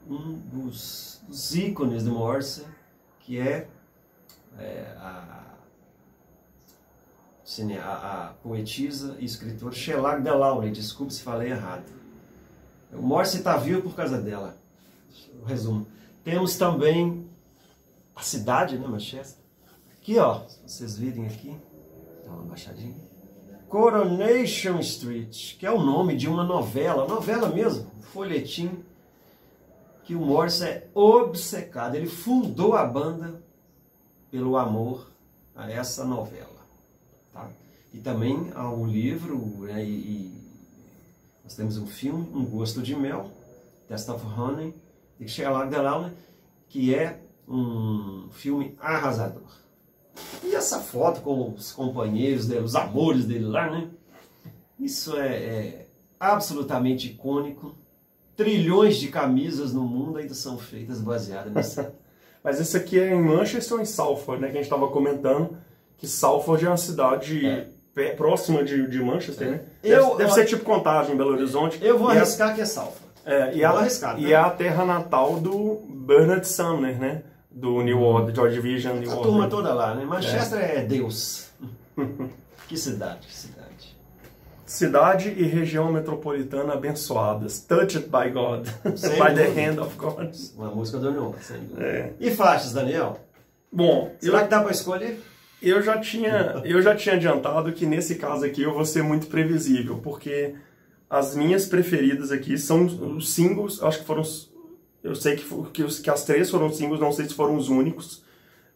um 0.08 0.38
dos, 0.38 1.20
dos 1.26 1.54
ícones 1.54 2.04
do 2.04 2.12
Morrison, 2.12 2.64
que 3.20 3.38
é, 3.38 3.68
é, 4.58 4.94
a, 4.98 5.42
a, 7.82 8.26
a 8.26 8.28
poetisa 8.42 9.16
e 9.18 9.24
escritora 9.24 9.74
Shelag 9.74 10.22
Delaunay. 10.22 10.70
Desculpe 10.70 11.12
se 11.12 11.22
falei 11.22 11.50
errado. 11.50 11.84
O 12.92 13.02
Morrison 13.02 13.38
está 13.38 13.56
vivo 13.56 13.82
por 13.82 13.94
causa 13.94 14.20
dela. 14.20 14.56
O 15.42 15.44
resumo. 15.44 15.86
Temos 16.24 16.56
também 16.56 17.28
a 18.14 18.22
cidade, 18.22 18.78
né, 18.78 18.86
Manchester? 18.86 19.44
Aqui, 20.00 20.18
ó, 20.18 20.42
vocês 20.64 20.96
virem 20.96 21.26
aqui, 21.26 21.56
dá 22.24 22.32
uma 22.32 22.42
baixadinha. 22.44 22.94
Coronation 23.68 24.78
Street, 24.78 25.56
que 25.58 25.66
é 25.66 25.70
o 25.70 25.82
nome 25.82 26.16
de 26.16 26.28
uma 26.28 26.44
novela, 26.44 27.06
novela 27.06 27.48
mesmo, 27.48 27.90
um 27.98 28.02
folhetim, 28.02 28.84
que 30.06 30.14
o 30.14 30.20
Morrison 30.20 30.64
é 30.64 30.86
obcecado. 30.94 31.96
Ele 31.96 32.06
fundou 32.06 32.74
a 32.74 32.86
banda 32.86 33.42
pelo 34.30 34.56
amor 34.56 35.10
a 35.54 35.70
essa 35.70 36.04
novela. 36.04 36.56
Tá? 37.32 37.50
E 37.92 37.98
também 37.98 38.52
ao 38.54 38.86
livro, 38.86 39.36
né, 39.60 39.84
e, 39.84 39.88
e 39.88 40.46
nós 41.42 41.54
temos 41.54 41.76
um 41.76 41.86
filme, 41.86 42.28
Um 42.32 42.44
Gosto 42.44 42.80
de 42.80 42.94
Mel, 42.94 43.30
Test 43.88 44.08
of 44.08 44.24
Honey, 44.24 44.74
de 45.18 45.28
Sherlock 45.28 45.70
Delaunay, 45.70 46.12
que 46.68 46.94
é 46.94 47.20
um 47.48 48.28
filme 48.30 48.76
arrasador. 48.80 49.42
E 50.44 50.54
essa 50.54 50.80
foto 50.80 51.20
com 51.20 51.50
os 51.50 51.72
companheiros 51.72 52.46
dele, 52.46 52.64
os 52.64 52.76
amores 52.76 53.24
dele 53.26 53.44
lá, 53.44 53.70
né? 53.70 53.90
Isso 54.78 55.16
é, 55.16 55.34
é 55.36 55.88
absolutamente 56.18 57.08
icônico. 57.08 57.74
Trilhões 58.36 58.96
de 58.96 59.08
camisas 59.08 59.72
no 59.72 59.82
mundo 59.82 60.18
ainda 60.18 60.34
são 60.34 60.58
feitas 60.58 61.00
baseadas 61.00 61.52
nisso. 61.54 61.86
Mas 62.44 62.60
esse 62.60 62.76
aqui 62.76 63.00
é 63.00 63.12
em 63.12 63.20
Manchester 63.22 63.76
ou 63.76 63.82
em 63.82 63.86
Salford, 63.86 64.40
né? 64.40 64.48
Que 64.48 64.52
a 64.52 64.56
gente 64.56 64.64
estava 64.70 64.86
comentando 64.88 65.56
que 65.98 66.06
Salford 66.06 66.64
é 66.64 66.68
uma 66.68 66.76
cidade 66.76 67.44
É. 67.96 68.10
próxima 68.10 68.62
de, 68.62 68.86
de 68.88 69.00
Manchester, 69.02 69.50
né? 69.50 69.60
Eu- 69.82 70.04
deve, 70.10 70.16
deve 70.18 70.32
ser 70.34 70.44
tipo 70.44 70.64
Contagem, 70.64 71.16
Belo 71.16 71.32
Horizonte. 71.32 71.78
Eu 71.82 71.98
vou 71.98 72.08
E 72.12 72.16
a- 72.16 72.20
arriscar 72.20 72.54
que 72.54 72.60
é 72.60 72.64
Salford. 72.66 73.06
É, 73.24 73.52
e, 73.56 73.58
Vou 73.58 73.66
a, 73.66 73.80
arriscar, 73.80 74.16
e 74.20 74.24
né? 74.26 74.30
é 74.30 74.36
a 74.36 74.48
terra 74.50 74.84
natal 74.84 75.40
do 75.40 75.80
Bernard 75.88 76.46
Sumner, 76.46 76.96
né? 76.96 77.22
Do 77.50 77.82
New 77.82 78.00
Orleans, 78.00 78.32
George 78.36 78.60
Vision, 78.60 78.98
New 78.98 79.10
A 79.10 79.14
Orleans. 79.14 79.26
turma 79.32 79.48
toda 79.48 79.74
lá, 79.74 79.94
né? 79.96 80.04
Manchester 80.04 80.60
é, 80.60 80.82
Deus. 80.84 81.48
que 82.68 82.76
cidade, 82.76 83.26
que 83.26 83.34
cidade. 83.34 83.65
Cidade 84.66 85.32
e 85.36 85.44
região 85.44 85.92
metropolitana 85.92 86.72
abençoadas. 86.74 87.60
Touched 87.60 88.08
by 88.08 88.30
God. 88.32 88.66
By 88.84 89.34
the 89.34 89.46
hand 89.48 89.80
of 89.80 89.96
God. 89.96 90.34
Uma 90.56 90.70
música 90.70 90.98
do 90.98 91.34
sem 91.40 91.58
dúvida. 91.60 91.82
É. 91.86 92.12
E 92.18 92.30
faixas, 92.32 92.72
Daniel? 92.72 93.20
Bom, 93.72 94.10
eu, 94.20 94.30
Será 94.32 94.42
que 94.44 94.48
dá 94.50 94.60
pra 94.62 94.72
escolher? 94.72 95.20
eu, 95.62 95.80
já 95.82 95.98
tinha, 95.98 96.62
eu 96.64 96.82
já 96.82 96.94
tinha 96.96 97.14
adiantado 97.14 97.72
que 97.72 97.86
nesse 97.86 98.16
caso 98.16 98.44
aqui 98.44 98.62
eu 98.62 98.74
vou 98.74 98.84
ser 98.84 99.02
muito 99.02 99.26
previsível, 99.28 99.98
porque 100.02 100.54
as 101.08 101.36
minhas 101.36 101.66
preferidas 101.66 102.32
aqui 102.32 102.58
são 102.58 102.84
os 103.16 103.32
singles, 103.32 103.82
acho 103.82 104.00
que 104.00 104.04
foram. 104.04 104.22
Eu 105.02 105.14
sei 105.14 105.36
que, 105.36 105.44
que, 105.72 105.82
os- 105.84 106.00
que 106.00 106.10
as 106.10 106.24
três 106.24 106.50
foram 106.50 106.72
singles, 106.72 106.98
não 107.00 107.12
sei 107.12 107.26
se 107.26 107.34
foram 107.34 107.56
os 107.56 107.68
únicos. 107.68 108.24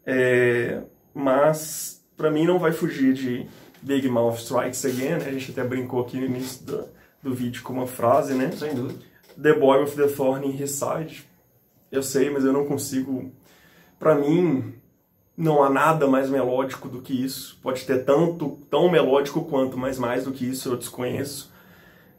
É, 0.07 0.83
mas 1.13 2.01
pra 2.17 2.31
mim 2.31 2.47
não 2.47 2.59
vai 2.59 2.73
fugir 2.73 3.13
de 3.13 3.47
Big 3.83 4.09
Mouth 4.09 4.39
Strikes 4.39 4.85
Again. 4.85 5.19
né? 5.19 5.27
A 5.27 5.33
gente 5.33 5.51
até 5.51 5.65
brincou 5.65 6.01
aqui 6.03 6.19
no 6.19 6.27
início 6.27 6.65
do, 6.65 6.85
do 7.23 7.35
vídeo 7.35 7.63
com 7.63 7.73
uma 7.73 7.87
frase, 7.87 8.35
né? 8.35 8.51
Sem 8.53 8.75
dúvida. 8.75 9.01
The 9.41 9.55
Boy 9.55 9.85
with 9.85 9.93
the 9.93 10.09
Thorn 10.09 10.47
in 10.47 10.63
His 10.63 10.73
Side. 10.73 11.25
Eu 11.91 12.03
sei, 12.03 12.31
mas 12.31 12.45
eu 12.45 12.53
não 12.53 12.67
consigo. 12.67 13.33
Pra 13.99 14.15
mim, 14.15 14.75
não 15.37 15.63
há 15.63 15.71
nada 15.71 16.07
mais 16.07 16.29
melódico 16.29 16.89
do 16.89 17.01
que 17.01 17.13
isso. 17.25 17.59
Pode 17.63 17.85
ter 17.85 18.05
tanto, 18.05 18.59
tão 18.71 18.91
melódico 18.91 19.45
quanto, 19.45 19.77
mas 19.77 19.99
mais 19.99 20.25
do 20.25 20.33
que 20.33 20.45
isso 20.49 20.69
eu 20.69 20.77
desconheço. 20.77 21.51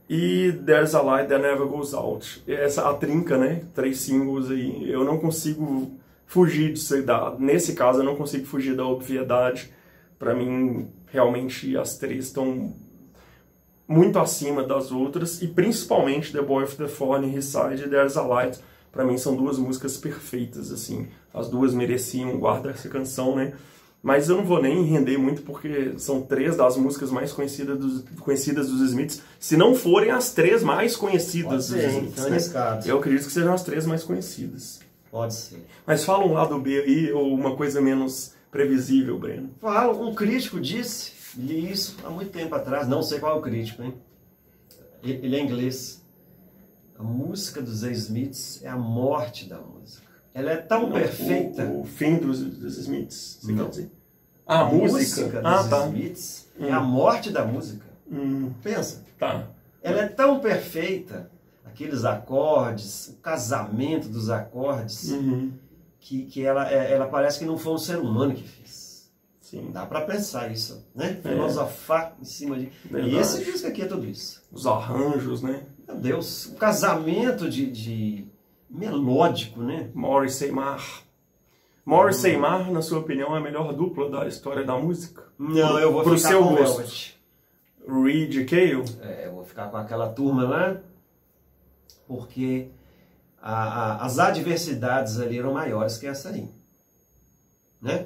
E 0.10 0.52
There's 0.66 0.94
a 0.94 1.02
Light 1.02 1.30
That 1.30 1.42
Never 1.42 1.68
Goes 1.68 1.94
Out. 1.94 2.44
Essa 2.48 2.90
a 2.90 2.94
trinca, 2.94 3.38
né? 3.38 3.64
Três 3.74 4.00
singles 4.00 4.50
aí. 4.50 4.92
Eu 4.92 5.06
não 5.06 5.18
consigo 5.18 5.92
fugir 6.26 6.74
disso. 6.74 7.02
Da, 7.04 7.36
nesse 7.40 7.74
caso, 7.76 8.00
eu 8.00 8.04
não 8.04 8.16
consigo 8.16 8.46
fugir 8.46 8.76
da 8.76 8.86
obviedade. 8.86 9.72
Pra 10.22 10.36
mim, 10.36 10.88
realmente, 11.08 11.76
as 11.76 11.98
três 11.98 12.26
estão 12.26 12.76
muito 13.88 14.20
acima 14.20 14.62
das 14.62 14.92
outras. 14.92 15.42
E 15.42 15.48
principalmente 15.48 16.32
The 16.32 16.44
Boy 16.44 16.64
of 16.64 16.78
the 16.78 16.86
Thorn 16.86 17.26
in 17.26 17.36
His 17.36 17.46
Side 17.46 17.84
e 17.84 17.90
There's 17.90 18.16
a 18.16 18.22
Light. 18.22 18.60
Pra 18.92 19.04
mim, 19.04 19.18
são 19.18 19.36
duas 19.36 19.58
músicas 19.58 19.98
perfeitas, 19.98 20.72
assim. 20.72 21.08
As 21.34 21.50
duas 21.50 21.74
mereciam 21.74 22.38
guardar 22.38 22.76
essa 22.76 22.88
canção, 22.88 23.36
né? 23.36 23.54
Mas 24.04 24.30
eu 24.30 24.38
não 24.38 24.46
vou 24.46 24.62
nem 24.62 24.84
render 24.84 25.18
muito 25.18 25.42
porque 25.42 25.96
são 25.98 26.22
três 26.22 26.56
das 26.56 26.78
músicas 26.78 27.10
mais 27.10 27.34
conhecidas 27.34 27.80
dos, 27.80 28.04
conhecidas 28.20 28.70
dos 28.70 28.80
Smiths, 28.90 29.24
se 29.40 29.58
não 29.58 29.74
forem 29.74 30.12
as 30.12 30.34
três 30.34 30.62
mais 30.62 30.96
Pode 30.96 31.14
conhecidas 31.14 31.68
dos 31.68 31.82
ser? 31.82 31.90
Smiths. 31.90 32.54
Né? 32.54 32.82
Eu 32.86 33.00
acredito 33.00 33.26
que 33.26 33.34
sejam 33.34 33.54
as 33.56 33.64
três 33.64 33.88
mais 33.88 34.04
conhecidas. 34.04 34.82
Pode 35.10 35.34
ser. 35.34 35.66
Mas 35.86 36.06
fala 36.06 36.24
um 36.26 36.34
lado 36.34 36.60
B 36.60 36.80
aí, 36.80 37.12
ou 37.12 37.34
uma 37.34 37.56
coisa 37.56 37.82
menos 37.82 38.34
previsível, 38.52 39.18
Breno. 39.18 39.52
Fala, 39.60 39.94
um 39.94 40.14
crítico 40.14 40.60
disse, 40.60 41.14
li 41.38 41.72
isso 41.72 41.98
há 42.04 42.10
muito 42.10 42.32
tempo 42.32 42.54
atrás, 42.54 42.88
não 42.88 43.02
sei 43.02 43.20
qual 43.20 43.36
é 43.38 43.40
o 43.40 43.42
crítico, 43.42 43.82
hein? 43.82 43.94
Ele 45.02 45.36
é 45.36 45.42
inglês. 45.42 46.06
A 47.00 47.02
música 47.04 47.62
dos 47.62 47.82
Smiths 47.82 48.62
é 48.64 48.68
a 48.68 48.78
morte 48.78 49.50
da 49.50 49.60
música. 49.60 50.06
Ela 50.34 50.52
é 50.52 50.58
tão 50.58 50.84
Não, 50.84 50.92
perfeita. 50.92 51.64
O, 51.66 51.82
o 51.82 51.86
fim 51.86 52.18
dos, 52.18 52.40
dos 52.44 52.78
Smiths, 52.78 53.40
você 53.42 53.52
Não. 53.52 53.64
quer 53.66 53.70
dizer? 53.72 53.92
Ah, 54.46 54.60
a 54.62 54.66
música? 54.66 55.42
dos 55.42 55.46
Ah, 55.46 55.68
tá. 55.68 55.86
Smiths 55.88 56.48
é 56.60 56.66
Hum. 56.66 56.74
a 56.76 56.80
morte 56.80 57.32
da 57.32 57.44
música. 57.46 57.86
Hum, 58.12 58.52
Pensa. 58.62 59.04
tá. 59.18 59.48
Ela 59.82 60.02
é 60.02 60.08
tão 60.08 60.40
perfeita, 60.40 61.32
aqueles 61.66 62.06
acordes, 62.06 63.08
o 63.08 63.14
casamento 63.14 64.08
dos 64.08 64.30
acordes, 64.30 65.10
Uhum. 65.10 65.52
Que, 66.02 66.26
que 66.26 66.44
ela, 66.44 66.70
é- 66.70 66.92
ela 66.92 67.08
parece 67.08 67.40
que 67.40 67.46
não 67.46 67.58
foi 67.58 67.74
um 67.74 67.78
ser 67.78 67.98
humano 67.98 68.34
que 68.34 68.44
fez. 68.44 69.10
Sim. 69.40 69.70
Dá 69.72 69.86
pra 69.86 70.02
pensar 70.02 70.52
isso, 70.52 70.86
né? 70.96 71.20
É. 71.24 71.30
Filosofar 71.30 72.16
em 72.22 72.26
cima 72.26 72.58
de. 72.58 72.72
Verdade. 72.86 73.16
E 73.16 73.18
esse 73.20 73.44
disco 73.46 73.68
aqui 73.68 73.82
é 73.84 73.86
tudo 73.86 74.06
isso. 74.06 74.42
Os 74.52 74.66
arranjos, 74.66 75.42
né? 75.42 75.64
Meu 75.88 75.98
Deus, 75.98 76.46
o 76.48 76.56
casamento 76.56 77.50
de, 77.50 77.70
de 77.70 78.26
melódico, 78.70 79.62
né? 79.62 79.90
Morrissey 79.94 80.52
Mar. 80.52 81.04
Morrissey 81.86 82.38
Mar, 82.38 82.72
na 82.72 82.82
sua 82.82 83.00
opinião, 83.00 83.36
é 83.36 83.40
a 83.40 83.42
melhor 83.42 83.74
dupla 83.74 84.10
da 84.10 84.26
história 84.28 84.64
da 84.64 84.78
música? 84.78 85.24
Não, 85.38 85.78
eu 85.80 85.92
vou 85.92 86.04
Pro 86.04 86.16
ficar 86.18 86.30
seu 86.30 86.44
com 86.44 86.56
gosto. 86.56 86.78
Velvet. 86.78 87.20
Reed 87.88 88.36
e 88.36 88.46
Cale? 88.46 88.84
É, 89.02 89.28
eu 89.28 89.34
vou 89.34 89.44
ficar 89.44 89.70
com 89.70 89.76
aquela 89.78 90.08
turma 90.08 90.44
lá, 90.48 90.78
porque 92.08 92.70
a- 93.42 93.64
a- 94.02 94.06
as 94.06 94.20
adversidades 94.20 95.20
ali 95.20 95.40
eram 95.40 95.54
maiores 95.54 95.98
que 95.98 96.06
essa 96.08 96.30
aí. 96.30 96.48
Né? 97.82 98.06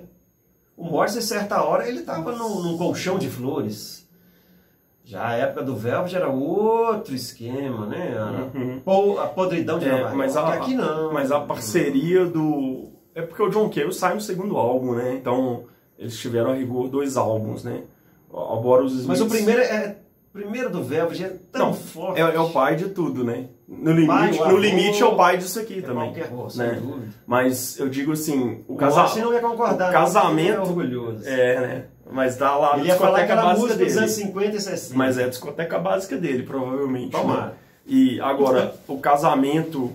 O 0.78 0.84
Morrison, 0.86 1.20
em 1.20 1.22
certa 1.22 1.62
hora, 1.64 1.88
ele 1.88 2.00
estava 2.00 2.32
num, 2.32 2.62
num 2.62 2.78
colchão 2.78 3.18
de 3.18 3.30
flores. 3.30 4.06
Já 5.04 5.28
a 5.28 5.34
época 5.36 5.64
do 5.64 5.76
Velvet 5.76 6.16
era 6.16 6.28
outro 6.30 7.14
esquema, 7.14 7.86
né? 7.86 8.16
Uhum. 8.86 9.20
a 9.20 9.28
podridão 9.28 9.78
de 9.78 9.86
É, 9.86 9.90
Nova 9.92 10.02
York. 10.04 10.18
mas 10.18 10.36
a- 10.38 10.54
aqui 10.54 10.74
não. 10.74 11.14
Mas 11.14 11.32
a 11.32 11.40
parceria 11.40 12.26
do. 12.26 12.90
É 13.14 13.22
porque 13.22 13.42
o 13.44 13.50
John 13.50 13.70
Cale 13.70 13.94
sai 13.94 14.16
no 14.16 14.22
segundo 14.22 14.58
álbum, 14.58 14.96
né? 14.96 15.14
Então 15.16 15.66
eles 15.98 16.18
tiveram 16.18 16.52
a 16.52 16.56
rigor 16.56 16.90
dois 16.90 17.16
álbuns, 17.18 17.64
né? 17.64 17.84
Agora 18.34 18.84
os 18.84 18.92
Smiths... 18.94 19.08
Mas 19.08 19.22
o 19.22 19.28
primeiro 19.28 19.62
é. 19.62 19.98
o 20.30 20.34
primeiro 20.34 20.70
do 20.70 20.84
Velvet 20.84 21.24
é 21.24 21.30
tão 21.52 21.68
Não, 21.68 21.74
forte. 21.74 22.20
É, 22.20 22.24
é 22.36 22.40
o 22.40 22.50
pai 22.50 22.76
de 22.76 22.90
tudo, 22.90 23.24
né? 23.24 23.48
No 23.68 23.92
limite, 23.92 24.08
Pai, 24.08 24.32
o 24.40 24.48
no 24.52 24.58
limite 24.58 25.02
é 25.02 25.06
o 25.06 25.16
pai 25.16 25.38
disso 25.38 25.60
aqui 25.60 25.80
É 25.80 25.82
também. 25.82 26.04
qualquer 26.14 26.30
coisa, 26.30 26.64
né? 26.64 26.74
sem 26.76 26.82
dúvida. 26.82 27.08
Mas 27.26 27.80
eu 27.80 27.90
digo 27.90 28.12
assim, 28.12 28.64
o 28.68 28.74
O 28.74 28.78
casal. 28.78 29.04
Morrison 29.08 29.26
não 29.26 29.34
ia 29.34 29.40
concordar. 29.40 29.90
o 29.90 29.92
não, 29.94 30.00
casamento- 30.00 30.54
é 30.58 30.60
orgulhoso. 30.62 31.28
É, 31.28 31.60
né? 31.60 31.84
Mas 32.12 32.38
dá 32.38 32.56
lá 32.56 32.78
Ele 32.78 32.88
ia 32.90 32.96
falar 32.96 33.22
aquela 33.22 33.42
básica 33.42 33.62
música 33.68 33.84
dos 33.86 33.98
anos 33.98 34.16
dele. 34.16 34.28
50 34.28 34.56
e 34.56 34.62
60. 34.62 34.98
Mas 34.98 35.18
é 35.18 35.24
a 35.24 35.28
discoteca 35.28 35.80
básica 35.80 36.16
dele, 36.16 36.44
provavelmente. 36.44 37.12
né? 37.16 37.20
Tomara. 37.20 37.58
E 37.88 38.22
agora, 38.22 38.76
o 38.88 39.00
casamento 39.00 39.92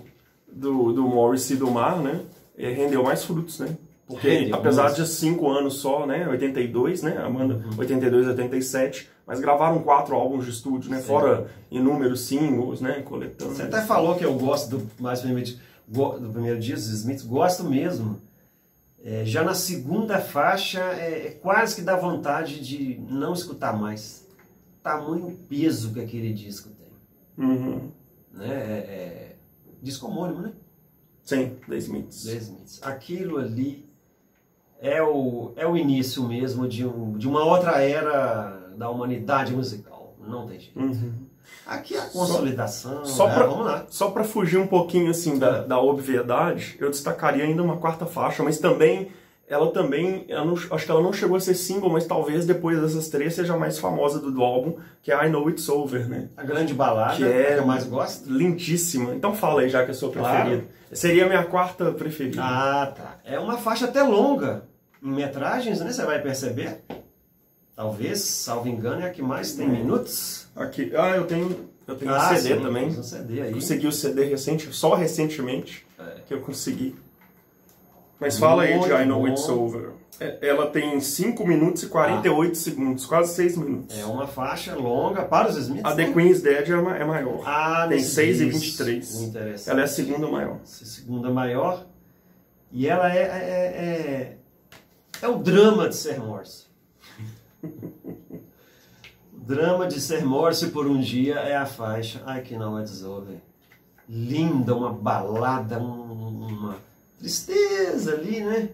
do, 0.50 0.92
do 0.92 1.02
Morris 1.06 1.48
e 1.50 1.56
do 1.56 1.70
Mar, 1.70 1.96
né? 1.98 2.20
eh, 2.58 2.70
Rendeu 2.72 3.04
mais 3.04 3.24
frutos, 3.24 3.60
né? 3.60 3.68
Porque 4.14 4.50
apesar 4.52 4.84
mais. 4.84 4.96
de 4.96 5.06
cinco 5.06 5.48
anos 5.50 5.74
só, 5.74 6.06
né? 6.06 6.26
82, 6.28 7.02
né? 7.02 7.16
Amanda, 7.18 7.64
82, 7.78 8.26
87, 8.28 9.08
mas 9.26 9.40
gravaram 9.40 9.80
quatro 9.82 10.14
álbuns 10.14 10.44
de 10.44 10.50
estúdio, 10.50 10.90
né? 10.90 10.98
Sim. 11.00 11.06
Fora 11.06 11.50
inúmeros 11.70 12.22
singles, 12.22 12.80
né? 12.80 13.02
Coletando. 13.02 13.54
Você 13.54 13.62
até 13.62 13.82
falou 13.82 14.16
que 14.16 14.24
eu 14.24 14.34
gosto 14.34 14.76
do 14.78 14.90
mais 15.00 15.20
primeiro, 15.20 15.50
go- 15.88 16.18
do 16.18 16.28
primeiro 16.30 16.58
dia 16.58 16.74
dos 16.74 16.88
Smiths, 16.88 17.24
gosto 17.24 17.64
mesmo. 17.64 18.20
É, 19.02 19.24
já 19.24 19.42
na 19.42 19.54
segunda 19.54 20.18
faixa 20.18 20.80
é, 20.80 21.28
é 21.28 21.30
quase 21.30 21.76
que 21.76 21.82
dá 21.82 21.96
vontade 21.96 22.60
de 22.60 23.00
não 23.08 23.32
escutar 23.32 23.72
mais. 23.78 24.26
Tamanho 24.82 25.38
peso 25.48 25.92
que 25.92 26.00
aquele 26.00 26.32
disco 26.32 26.68
tem. 26.70 27.46
Uhum. 27.46 27.90
Né? 28.32 28.48
É, 28.48 28.76
é, 28.78 29.36
disco 29.82 30.06
homônimo, 30.06 30.42
né? 30.42 30.52
Sim, 31.22 31.52
The 31.68 31.76
Smiths. 31.76 32.24
The 32.24 32.34
Smiths. 32.36 32.80
Aquilo 32.82 33.38
ali 33.38 33.88
é 34.80 35.02
o, 35.02 35.52
é 35.56 35.66
o 35.66 35.76
início 35.76 36.22
mesmo 36.24 36.66
de, 36.68 36.86
um, 36.86 37.12
de 37.18 37.28
uma 37.28 37.44
outra 37.44 37.82
era 37.82 38.70
da 38.76 38.88
humanidade 38.90 39.52
musical. 39.54 40.14
Não 40.26 40.46
tem 40.46 40.60
jeito. 40.60 40.78
Uhum. 40.78 41.12
Aqui 41.66 41.94
é 41.94 41.98
a 42.00 42.06
consolidação. 42.06 43.04
só 43.04 43.28
é, 43.28 43.34
pra- 43.34 43.46
Vamos 43.46 43.66
lá. 43.66 43.86
Só 43.88 44.10
para 44.10 44.24
fugir 44.24 44.58
um 44.58 44.66
pouquinho 44.66 45.10
assim 45.10 45.38
da, 45.38 45.60
da 45.62 45.80
obviedade, 45.80 46.76
eu 46.80 46.90
destacaria 46.90 47.44
ainda 47.44 47.62
uma 47.62 47.76
quarta 47.76 48.06
faixa, 48.06 48.42
mas 48.42 48.58
também 48.58 49.08
ela 49.50 49.70
também, 49.72 50.24
eu 50.28 50.44
não- 50.44 50.54
acho 50.54 50.84
que 50.84 50.90
ela 50.90 51.02
não 51.02 51.12
chegou 51.12 51.36
a 51.36 51.40
ser 51.40 51.54
single, 51.54 51.90
mas 51.90 52.06
talvez 52.06 52.46
depois 52.46 52.80
dessas 52.80 53.08
três 53.08 53.34
seja 53.34 53.54
a 53.54 53.58
mais 53.58 53.78
famosa 53.78 54.20
do, 54.20 54.30
do 54.30 54.42
álbum, 54.42 54.76
que 55.02 55.10
é 55.12 55.26
I 55.26 55.28
Know 55.28 55.50
It's 55.50 55.68
Over, 55.68 56.08
né? 56.08 56.28
A 56.36 56.44
grande 56.44 56.72
balada, 56.72 57.16
Que 57.16 57.24
é- 57.24 57.54
que 57.54 57.58
eu 57.60 57.66
mais 57.66 57.84
gosto. 57.84 58.30
Lindíssima. 58.32 59.14
Então 59.14 59.34
fala 59.34 59.62
aí 59.62 59.68
já 59.68 59.82
que 59.84 59.90
é 59.90 59.90
a 59.90 59.94
sua 59.96 60.10
Claro. 60.12 60.36
preferida. 60.48 60.68
Seria 60.92 61.24
a 61.24 61.28
minha 61.28 61.44
quarta 61.44 61.90
preferida. 61.92 62.40
Ah, 62.42 62.92
tá. 62.96 63.18
É 63.24 63.38
uma 63.38 63.58
faixa 63.58 63.86
até 63.86 64.02
longa. 64.02 64.62
Em 65.02 65.10
metragens, 65.10 65.80
né? 65.80 65.90
Você 65.92 66.04
vai 66.04 66.20
perceber. 66.22 66.82
Talvez, 67.74 68.20
salvo 68.20 68.68
engano, 68.68 69.00
é 69.02 69.06
a 69.06 69.10
que 69.10 69.22
mais 69.22 69.52
tem 69.54 69.66
minutos. 69.68 70.46
Aqui, 70.54 70.92
ah, 70.94 71.16
eu 71.16 71.24
tenho, 71.26 71.68
eu 71.86 71.94
tenho 71.96 72.12
ah, 72.14 72.18
um 72.32 72.36
CD 72.36 72.54
sim, 72.56 72.60
também. 72.62 72.88
Um 72.88 73.02
CD 73.02 73.40
aí. 73.42 73.52
Consegui 73.54 73.86
o 73.86 73.92
CD 73.92 74.24
recente, 74.24 74.68
só 74.72 74.94
recentemente 74.94 75.86
É. 75.98 76.02
que 76.26 76.34
eu 76.34 76.40
consegui. 76.40 76.94
Mas 78.20 78.38
fala 78.38 78.64
aí 78.64 78.78
de 78.78 78.92
I 78.92 79.06
Know 79.06 79.22
bom. 79.22 79.28
It's 79.28 79.48
Over. 79.48 79.92
É, 80.20 80.48
Ela 80.48 80.66
tem 80.66 81.00
5 81.00 81.46
minutos 81.46 81.82
e 81.84 81.86
48 81.86 82.54
segundos, 82.58 83.06
quase 83.06 83.34
6 83.34 83.56
minutos. 83.56 83.98
É 83.98 84.04
uma 84.04 84.26
faixa 84.26 84.74
longa 84.74 85.24
para 85.24 85.48
os 85.48 85.56
Smiths. 85.56 85.90
A 85.90 85.96
The 85.96 86.08
né? 86.08 86.12
Queen's 86.12 86.42
Dead 86.42 86.68
é, 86.68 86.72
é 87.00 87.04
maior. 87.04 87.42
Ah, 87.46 87.86
tem 87.88 87.96
nesse 87.96 88.10
6 88.16 88.40
e 88.42 88.50
disco. 88.50 88.84
23. 88.84 89.22
Interessante. 89.22 89.70
Ela 89.70 89.80
é 89.80 89.84
a 89.84 89.88
segunda 89.88 90.28
maior. 90.28 90.58
Essa 90.62 90.84
segunda 90.84 91.30
maior. 91.30 91.86
E 92.70 92.86
ela 92.86 93.10
é, 93.10 93.22
é, 93.22 93.24
é, 93.24 94.36
é 95.22 95.28
o 95.28 95.38
drama 95.38 95.88
de 95.88 95.96
ser 95.96 96.20
Morse. 96.20 96.66
o 97.64 97.68
drama 99.40 99.88
de 99.88 99.98
ser 99.98 100.22
Morse 100.24 100.66
por 100.68 100.86
um 100.86 101.00
dia 101.00 101.36
é 101.36 101.56
a 101.56 101.64
faixa 101.64 102.22
I 102.26 102.42
Cannot 102.42 103.04
Over. 103.04 103.38
Linda, 104.06 104.74
uma 104.74 104.92
balada, 104.92 105.80
um, 105.80 106.46
uma 106.46 106.89
tristeza 107.20 108.14
ali, 108.14 108.40
né? 108.40 108.68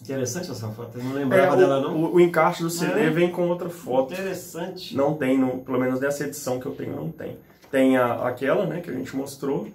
Interessante 0.00 0.50
essa 0.50 0.68
foto, 0.68 0.98
eu 0.98 1.04
não 1.04 1.12
lembrava 1.12 1.52
É, 1.54 1.56
o, 1.56 1.56
dela 1.56 1.80
não. 1.80 1.96
O, 1.96 2.14
o 2.14 2.20
encaixe 2.20 2.62
do 2.62 2.70
CD 2.70 3.02
É. 3.02 3.10
vem 3.10 3.30
com 3.30 3.48
outra 3.48 3.68
foto. 3.68 4.12
Interessante. 4.12 4.96
Não 4.96 5.14
tem, 5.14 5.38
no, 5.38 5.58
pelo 5.60 5.78
menos 5.78 6.00
nessa 6.00 6.24
edição 6.24 6.58
que 6.58 6.66
eu 6.66 6.74
tenho, 6.74 6.96
não 6.96 7.10
tem. 7.10 7.36
Tem 7.70 7.96
a, 7.96 8.26
aquela, 8.26 8.66
né, 8.66 8.80
que 8.80 8.90
a 8.90 8.92
gente 8.92 9.14
mostrou. 9.16 9.68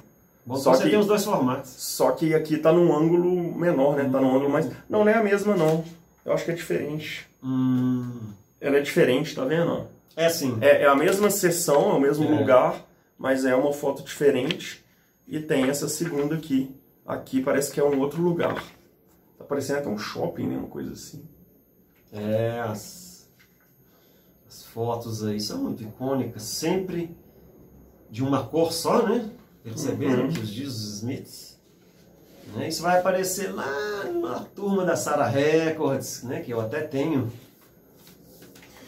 Bom, 0.45 0.55
Só 0.57 0.73
você 0.73 0.83
que- 0.83 0.89
tem 0.91 0.99
os 0.99 1.07
dois 1.07 1.23
formatos. 1.23 1.71
Só 1.77 2.11
que 2.11 2.33
aqui 2.33 2.57
tá 2.57 2.71
num 2.73 2.95
ângulo 2.95 3.55
menor, 3.57 3.95
né? 3.95 4.03
Tá 4.11 4.19
num 4.19 4.35
ângulo 4.35 4.49
mais. 4.49 4.65
Não, 4.89 5.03
não 5.05 5.07
é 5.09 5.13
a 5.15 5.23
mesma, 5.23 5.55
não. 5.55 5.83
Eu 6.25 6.33
acho 6.33 6.43
que 6.45 6.51
é 6.51 6.55
diferente. 6.55 7.25
Hum, 7.43 8.11
Ela 8.59 8.77
é 8.77 8.81
diferente, 8.81 9.33
tá 9.35 9.45
vendo? 9.45 9.87
é 10.15 10.25
assim. 10.25 10.57
É, 10.61 10.81
é 10.83 10.87
a 10.87 10.95
mesma 10.95 11.29
sessão, 11.29 11.91
é 11.91 11.93
o 11.93 11.99
mesmo 12.01 12.25
É. 12.25 12.39
lugar, 12.39 12.75
mas 13.17 13.45
é 13.45 13.55
uma 13.55 13.71
foto 13.71 14.03
diferente. 14.03 14.83
E 15.27 15.39
tem 15.39 15.69
essa 15.69 15.87
segunda 15.87 16.35
aqui. 16.35 16.69
Aqui 17.07 17.41
parece 17.41 17.71
que 17.71 17.79
é 17.79 17.83
um 17.83 17.99
outro 17.99 18.21
lugar. 18.21 18.61
Tá 19.37 19.45
parecendo 19.45 19.79
até 19.79 19.87
um 19.89 19.97
shopping, 19.97 20.47
né? 20.47 20.57
Uma 20.57 20.67
coisa 20.67 20.91
assim. 20.91 21.23
É, 22.11 22.59
as, 22.61 23.29
as 24.47 24.63
fotos 24.63 25.23
aí 25.23 25.39
são 25.39 25.59
muito 25.63 25.83
icônicas, 25.83 26.43
sempre 26.43 27.15
de 28.09 28.23
uma 28.23 28.45
cor 28.45 28.71
só, 28.73 29.07
né? 29.07 29.29
Perceberam 29.63 30.23
Uhum. 30.23 30.29
que 30.33 30.39
os 30.39 30.49
Jesus 30.49 30.95
Smiths. 30.97 31.57
Né? 32.55 32.69
Isso 32.69 32.81
vai 32.81 32.97
aparecer 32.99 33.53
lá 33.53 34.05
na 34.05 34.39
turma 34.39 34.85
da 34.85 34.95
Sarah 34.95 35.27
Records, 35.27 36.23
né? 36.23 36.39
Que 36.41 36.51
eu 36.51 36.61
até 36.61 36.81
tenho 36.81 37.31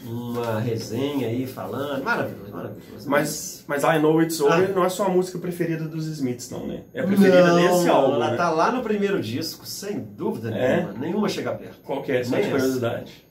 uma 0.03 0.59
resenha 0.59 1.27
aí 1.27 1.45
falando. 1.45 2.03
Maravilhoso, 2.03 2.51
maravilhoso. 2.51 3.09
Mas, 3.09 3.63
mas 3.67 3.83
I 3.83 3.99
Know 3.99 4.21
It's 4.21 4.39
Over 4.39 4.69
Ah. 4.69 4.73
não 4.73 4.83
é 4.85 4.89
sua 4.89 5.09
música 5.09 5.38
preferida 5.39 5.85
dos 5.85 6.05
Smiths, 6.07 6.49
não, 6.49 6.65
né? 6.67 6.83
É 6.93 7.01
a 7.01 7.07
preferida 7.07 7.47
não, 7.47 7.55
desse 7.55 7.89
álbum, 7.89 8.15
Ela 8.15 8.31
né? 8.31 8.38
tá 8.38 8.49
lá 8.49 8.71
no 8.71 8.81
primeiro 8.81 9.21
disco, 9.21 9.65
sem 9.65 9.99
dúvida 9.99 10.49
É? 10.51 10.77
nenhuma. 10.77 10.93
Nenhuma 10.99 11.29
chega 11.29 11.53
perto. 11.53 11.79
Qual 11.83 12.01
que 12.01 12.12
é? 12.12 12.21
Essa. 12.21 12.35
curiosidade. 12.38 13.25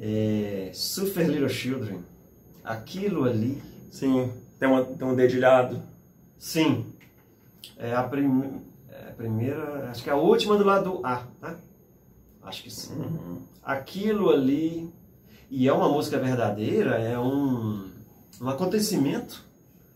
É, 0.00 0.70
Super 0.72 1.28
Little 1.28 1.48
Children. 1.48 1.98
Aquilo 2.64 3.24
ali 3.24 3.60
Sim, 3.90 4.32
tem, 4.58 4.68
uma, 4.68 4.84
tem 4.84 5.06
um 5.06 5.14
dedilhado. 5.14 5.82
Sim. 6.38 6.86
É 7.76 7.94
a, 7.94 8.02
prim... 8.02 8.60
é 8.90 9.08
a 9.10 9.12
primeira, 9.12 9.90
acho 9.90 10.02
que 10.02 10.08
é 10.08 10.12
a 10.12 10.16
última 10.16 10.56
do 10.56 10.64
lado 10.64 11.00
A, 11.04 11.24
né? 11.42 11.56
Acho 12.42 12.62
que 12.62 12.70
sim. 12.70 12.94
Uhum. 12.94 13.38
Aquilo 13.62 14.30
ali, 14.30 14.90
e 15.50 15.66
é 15.68 15.72
uma 15.72 15.88
música 15.88 16.18
verdadeira, 16.18 16.96
é 16.98 17.18
um, 17.18 17.90
um 18.40 18.48
acontecimento 18.48 19.44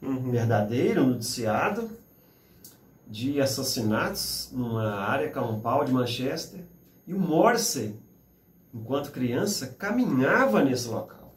Uhum. 0.02 0.30
verdadeiro, 0.30 1.06
noticiado, 1.06 1.88
de 3.06 3.40
assassinatos 3.40 4.50
numa 4.52 4.96
área 4.96 5.30
campal 5.30 5.84
de 5.84 5.92
Manchester. 5.92 6.60
E 7.06 7.14
o 7.14 7.18
Morrissey, 7.18 7.94
enquanto 8.74 9.10
criança, 9.12 9.68
caminhava 9.78 10.62
nesse 10.62 10.88
local. 10.88 11.34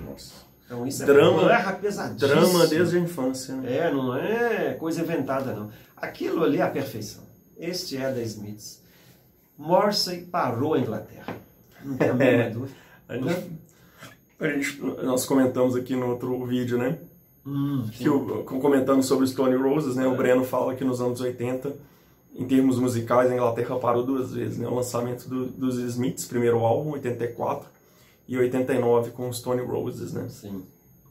Nossa. 0.00 0.32
Então 0.66 0.86
isso 0.86 1.02
é 1.02 1.06
Drama- 1.06 1.44
guerra 1.48 1.72
pesadíssima. 1.74 2.28
Drama 2.34 2.66
desde 2.66 2.96
a 2.96 3.00
infância, 3.00 3.54
né? 3.56 3.76
É, 3.76 3.90
não 3.92 4.14
é 4.16 4.74
coisa 4.74 5.00
inventada, 5.02 5.54
não. 5.54 5.70
Aquilo 5.96 6.42
ali 6.44 6.58
é 6.58 6.62
a 6.62 6.70
perfeição. 6.70 7.22
Este 7.58 7.96
é 7.96 8.10
da 8.12 8.20
Smiths. 8.22 8.82
Morrissey 9.56 10.22
parou 10.22 10.74
a 10.74 10.78
Inglaterra. 10.80 11.36
Não 11.84 11.96
tem 11.96 12.10
a 12.10 12.22
É. 12.24 12.50
dúvida. 12.50 12.83
A 13.08 13.16
gente, 13.16 13.50
a 14.40 14.48
gente- 14.48 14.80
nós 15.02 15.24
comentamos 15.26 15.74
aqui 15.76 15.94
no 15.94 16.08
outro 16.10 16.44
vídeo, 16.46 16.78
né? 16.78 16.98
Hum, 17.46 17.84
Que 17.92 18.08
o, 18.08 18.42
comentando 18.44 19.02
sobre 19.02 19.24
os 19.24 19.30
Stone 19.32 19.54
Roses, 19.56 19.96
né? 19.96 20.06
O 20.06 20.14
É. 20.14 20.16
Breno 20.16 20.44
fala 20.44 20.74
que 20.74 20.82
nos 20.84 21.00
anos 21.00 21.20
80, 21.20 21.74
em 22.34 22.46
termos 22.46 22.78
musicais, 22.78 23.30
a 23.30 23.34
Inglaterra 23.34 23.76
parou 23.76 24.02
duas 24.04 24.32
vezes, 24.32 24.56
né? 24.58 24.66
O 24.66 24.74
lançamento 24.74 25.28
do- 25.28 25.46
dos 25.46 25.76
Smiths, 25.78 26.24
primeiro 26.24 26.58
álbum, 26.60 26.92
84, 26.92 27.68
e 28.26 28.38
89 28.38 29.10
com 29.10 29.28
os 29.28 29.38
Stone 29.38 29.60
Roses, 29.60 30.12
né? 30.14 30.26
Sim. 30.30 30.64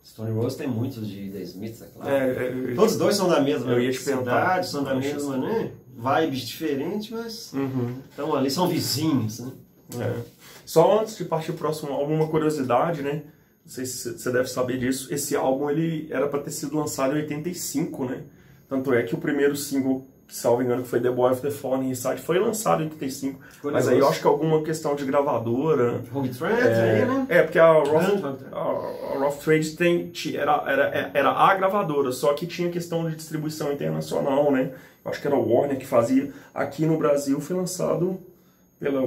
Stone 0.04 0.32
Rose 0.32 0.58
tem 0.58 0.68
muitos 0.68 1.08
de 1.08 1.30
The 1.30 1.42
Smiths, 1.44 1.82
é 1.84 1.86
claro. 1.86 2.12
É, 2.12 2.72
é, 2.72 2.76
Todos 2.76 2.98
dois 2.98 3.16
são 3.16 3.30
da 3.30 3.40
mesma 3.40 3.72
Eu 3.72 3.80
ia 3.80 3.92
te 3.92 4.00
cidade, 4.00 4.68
são 4.68 4.84
da 4.84 4.96
mesma, 4.96 5.38
né? 5.38 5.72
Vibes 5.96 6.42
diferentes, 6.42 7.10
mas 7.12 7.54
Uhum. 7.54 7.96
estão 8.10 8.36
ali, 8.36 8.50
são 8.52 8.68
vizinhos, 8.68 9.40
né? 9.40 9.52
É. 10.00 10.20
Só 10.66 11.00
antes 11.02 11.18
de 11.18 11.26
partir 11.26 11.52
pro 11.54 11.60
próximo 11.60 11.92
álbum, 11.94 12.16
uma 12.16 12.28
curiosidade, 12.28 13.02
né? 13.02 13.24
Não 13.66 13.72
sei 13.72 13.86
se 13.86 14.18
você 14.18 14.32
deve 14.32 14.48
saber 14.50 14.78
disso. 14.78 15.14
Esse 15.14 15.36
álbum 15.36 15.70
ele 15.70 16.08
era 16.12 16.28
para 16.28 16.40
ter 16.40 16.52
sido 16.52 16.78
lançado 16.78 17.14
em 17.18 17.22
85, 17.22 18.06
né? 18.06 18.22
Tanto 18.68 18.94
é 18.94 19.04
que 19.04 19.16
o 19.16 19.18
primeiro 19.18 19.56
single, 19.56 20.06
que 20.28 20.36
salvo 20.36 20.62
engano, 20.62 20.82
que 20.84 20.90
foi 20.90 21.00
The 21.00 21.10
Boy 21.12 21.32
of 21.32 21.42
the 21.42 21.52
Fallen 21.52 21.90
Inside, 21.90 22.22
foi 22.22 22.40
lançado 22.40 22.82
em 22.82 22.86
85. 22.86 23.40
Mas 23.64 23.88
aí 23.88 24.00
eu 24.00 24.08
acho 24.08 24.20
que 24.20 24.28
alguma 24.28 24.62
questão 24.64 24.96
de 24.96 25.06
gravadora. 25.06 26.02
Rogue 26.12 26.30
Trent 26.30 26.60
É, 26.60 27.06
né? 27.06 27.26
é, 27.30 27.44
porque 27.44 27.60
a 27.60 27.72
Rough, 27.72 28.20
Trade. 28.20 28.38
a, 28.52 28.58
a 28.58 29.18
Rough 29.20 29.38
Trade 29.44 29.72
tem, 29.78 30.12
era, 30.36 30.64
era, 30.68 31.12
era 31.14 31.30
a 31.32 31.56
gravadora, 31.56 32.12
só 32.12 32.34
que 32.34 32.46
tinha 32.48 32.70
questão 32.70 33.10
de 33.10 33.16
distribuição 33.16 33.72
internacional, 33.72 34.52
né? 34.52 34.72
Eu 35.06 35.12
acho 35.12 35.22
que 35.22 35.28
era 35.28 35.36
o 35.36 35.54
Warner 35.54 35.78
que 35.78 35.86
fazia. 35.86 36.32
Aqui 36.54 36.86
no 36.86 36.98
Brasil 36.98 37.40
foi 37.40 37.56
lançado 37.56 38.20
pela 38.80 39.02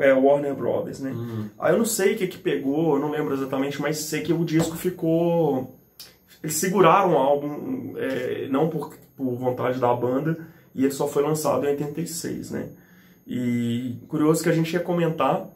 é, 0.00 0.12
Warner 0.12 0.54
Brothers, 0.54 1.00
né? 1.00 1.10
Uhum. 1.10 1.48
Aí 1.58 1.72
eu 1.72 1.78
não 1.78 1.84
sei 1.84 2.14
o 2.14 2.18
que 2.18 2.26
que 2.26 2.38
pegou, 2.38 2.96
eu 2.96 3.00
não 3.00 3.10
lembro 3.10 3.34
exatamente, 3.34 3.80
mas 3.80 3.98
sei 3.98 4.22
que 4.22 4.32
o 4.32 4.44
disco 4.44 4.76
ficou... 4.76 5.78
Eles 6.42 6.56
seguraram 6.56 7.12
o 7.12 7.16
álbum, 7.16 7.94
é, 7.96 8.48
não 8.48 8.68
por, 8.68 8.94
por 9.16 9.34
vontade 9.34 9.78
da 9.78 9.94
banda, 9.94 10.46
e 10.74 10.84
ele 10.84 10.92
só 10.92 11.06
foi 11.06 11.22
lançado 11.22 11.64
em 11.66 11.70
86, 11.70 12.50
né? 12.50 12.68
E 13.26 13.96
curioso 14.08 14.42
que 14.42 14.48
a 14.48 14.52
gente 14.52 14.72
ia 14.72 14.80
comentar, 14.80 15.46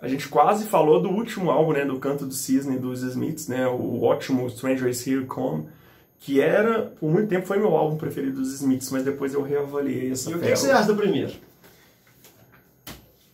a 0.00 0.08
gente 0.08 0.28
quase 0.28 0.64
falou 0.64 1.02
do 1.02 1.10
último 1.10 1.50
álbum, 1.50 1.72
né, 1.72 1.84
do 1.84 1.98
Canto 1.98 2.24
do 2.24 2.32
Cisne 2.32 2.78
dos 2.78 3.02
Smiths, 3.02 3.48
né, 3.48 3.66
o 3.66 4.02
ótimo 4.02 4.48
Stranger 4.48 4.88
is 4.88 5.06
Here 5.06 5.26
Come, 5.26 5.66
que 6.18 6.40
era, 6.40 6.82
por 6.98 7.10
muito 7.10 7.28
tempo 7.28 7.46
foi 7.46 7.58
meu 7.58 7.74
álbum 7.76 7.96
preferido 7.96 8.40
dos 8.40 8.54
Smiths, 8.54 8.90
mas 8.90 9.04
depois 9.04 9.34
eu 9.34 9.42
reavaliei 9.42 10.10
essa 10.10 10.30
E 10.30 10.34
o 10.34 10.38
que, 10.38 10.50
que 10.50 10.56
você 10.56 10.70
acha 10.70 10.86
do 10.86 10.96
primeiro? 10.96 11.32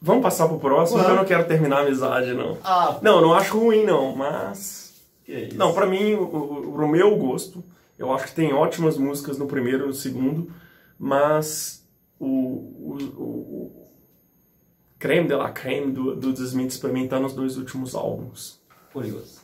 Vamos 0.07 0.23
passar 0.23 0.47
pro 0.49 0.59
próximo, 0.61 0.99
porque 0.99 1.11
eu 1.12 1.16
não 1.16 1.25
quero 1.25 1.47
terminar 1.49 1.79
a 1.79 1.81
amizade, 1.83 2.33
não. 2.33 2.57
Ah, 2.62 2.99
Não, 3.03 3.21
não 3.21 3.35
acho 3.35 3.59
ruim, 3.59 3.85
não, 3.85 4.14
mas... 4.14 4.95
que 5.25 5.33
isso? 5.33 5.59
Não, 5.59 5.73
pra 5.75 5.85
mim, 5.85 6.14
o, 6.14 6.87
meu 6.88 7.16
gosto, 7.16 7.62
eu 7.99 8.12
acho 8.12 8.27
que 8.29 8.35
tem 8.35 8.53
ótimas 8.55 8.97
músicas 8.97 9.37
no 9.37 9.47
primeiro 9.47 9.85
e 9.85 9.87
no 9.88 9.92
segundo, 9.95 10.49
mas 10.97 11.85
o, 12.21 12.27
o, 12.27 12.99
o, 13.16 13.23
o 13.25 13.87
creme 14.99 15.27
de 15.27 15.35
la 15.35 15.51
creme 15.51 15.90
do, 15.92 16.14
do 16.14 16.33
The 16.33 16.42
Smiths 16.42 16.79
pra 16.79 16.90
mim 16.92 17.09
tá 17.09 17.19
nos 17.19 17.33
dois 17.33 17.57
últimos 17.57 17.95
álbuns. 17.95 18.61
Curioso. 18.92 19.40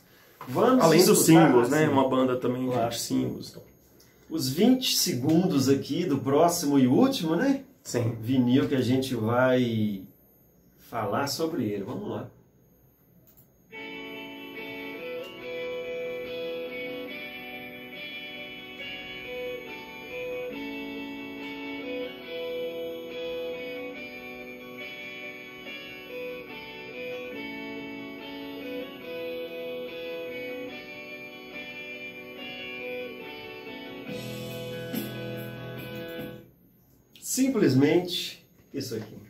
Vamos 0.47 0.83
Além 0.83 1.05
dos 1.05 1.25
singles, 1.25 1.69
né? 1.69 1.83
assim, 1.83 1.91
Uma 1.93 2.07
banda 2.09 2.37
também 2.37 2.67
Claro. 2.67 2.89
de 2.89 2.99
singles. 2.99 3.49
então. 3.51 3.61
Os 4.29 4.49
20 4.49 4.95
segundos 4.95 5.67
aqui 5.69 6.05
do 6.05 6.17
próximo 6.17 6.79
e 6.79 6.87
último, 6.87 7.35
né? 7.35 7.63
Sim. 7.83 8.15
Vinil 8.21 8.67
que 8.67 8.75
a 8.75 8.81
gente 8.81 9.13
vai 9.13 10.03
falar 10.93 11.25
sobre 11.25 11.63
ele. 11.63 11.83
Vamos 11.83 12.07
lá. 12.07 12.29
Simplesmente 37.19 38.45
isso 38.71 38.95
aqui. 38.95 39.23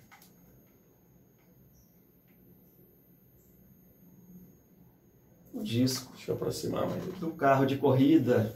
O 5.53 5.62
disco 5.73 6.11
Deixa 6.15 6.31
eu 6.31 6.35
aproximar 6.35 6.87
mais. 6.87 7.03
do 7.19 7.31
carro 7.31 7.65
de 7.65 7.77
corrida. 7.77 8.53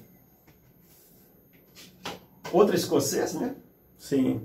Outra 2.51 2.75
escocês, 2.75 3.33
né? 3.33 3.55
Sim. 3.97 4.41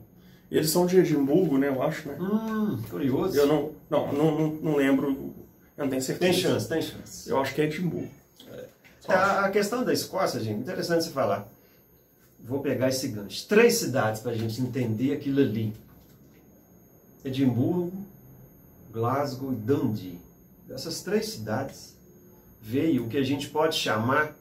Eles 0.50 0.70
são 0.70 0.86
de 0.86 0.98
Edimburgo, 0.98 1.56
né? 1.56 1.68
Eu 1.68 1.82
acho, 1.82 2.08
né? 2.08 2.16
Hum, 2.20 2.82
curioso. 2.90 3.36
Eu 3.36 3.46
não, 3.46 3.70
não, 3.88 4.12
não, 4.12 4.48
não, 4.54 4.76
lembro. 4.76 5.34
Eu 5.76 5.84
não 5.84 5.88
tenho 5.88 6.02
certeza. 6.02 6.32
Tem 6.32 6.40
chance, 6.40 6.68
tem 6.68 6.82
chance. 6.82 7.30
Eu 7.30 7.40
acho 7.40 7.54
que 7.54 7.60
é 7.62 7.64
Edimburgo. 7.64 8.10
Só 9.00 9.12
A, 9.12 9.46
a 9.46 9.50
questão 9.50 9.84
da 9.84 9.92
Escócia, 9.92 10.40
gente, 10.40 10.60
interessante 10.60 11.04
se 11.04 11.10
falar. 11.10 11.48
vou 12.40 12.60
pegar 12.60 12.88
esse 12.88 13.08
gancho. 13.08 13.46
Três 13.48 13.74
cidades 13.74 14.20
para 14.20 14.32
a 14.32 14.36
gente 14.36 14.60
entender 14.60 15.12
aquilo 15.12 15.40
ali: 15.40 15.72
Edimburgo, 17.24 17.92
Glasgow 18.92 19.52
e 19.52 19.56
Dundee. 19.56 20.20
Dessas 20.68 21.02
três 21.02 21.26
cidades 21.26 21.91
veio 22.62 23.04
o 23.04 23.08
que 23.08 23.18
a 23.18 23.22
gente 23.24 23.48
pode 23.48 23.74
chamar 23.76 24.36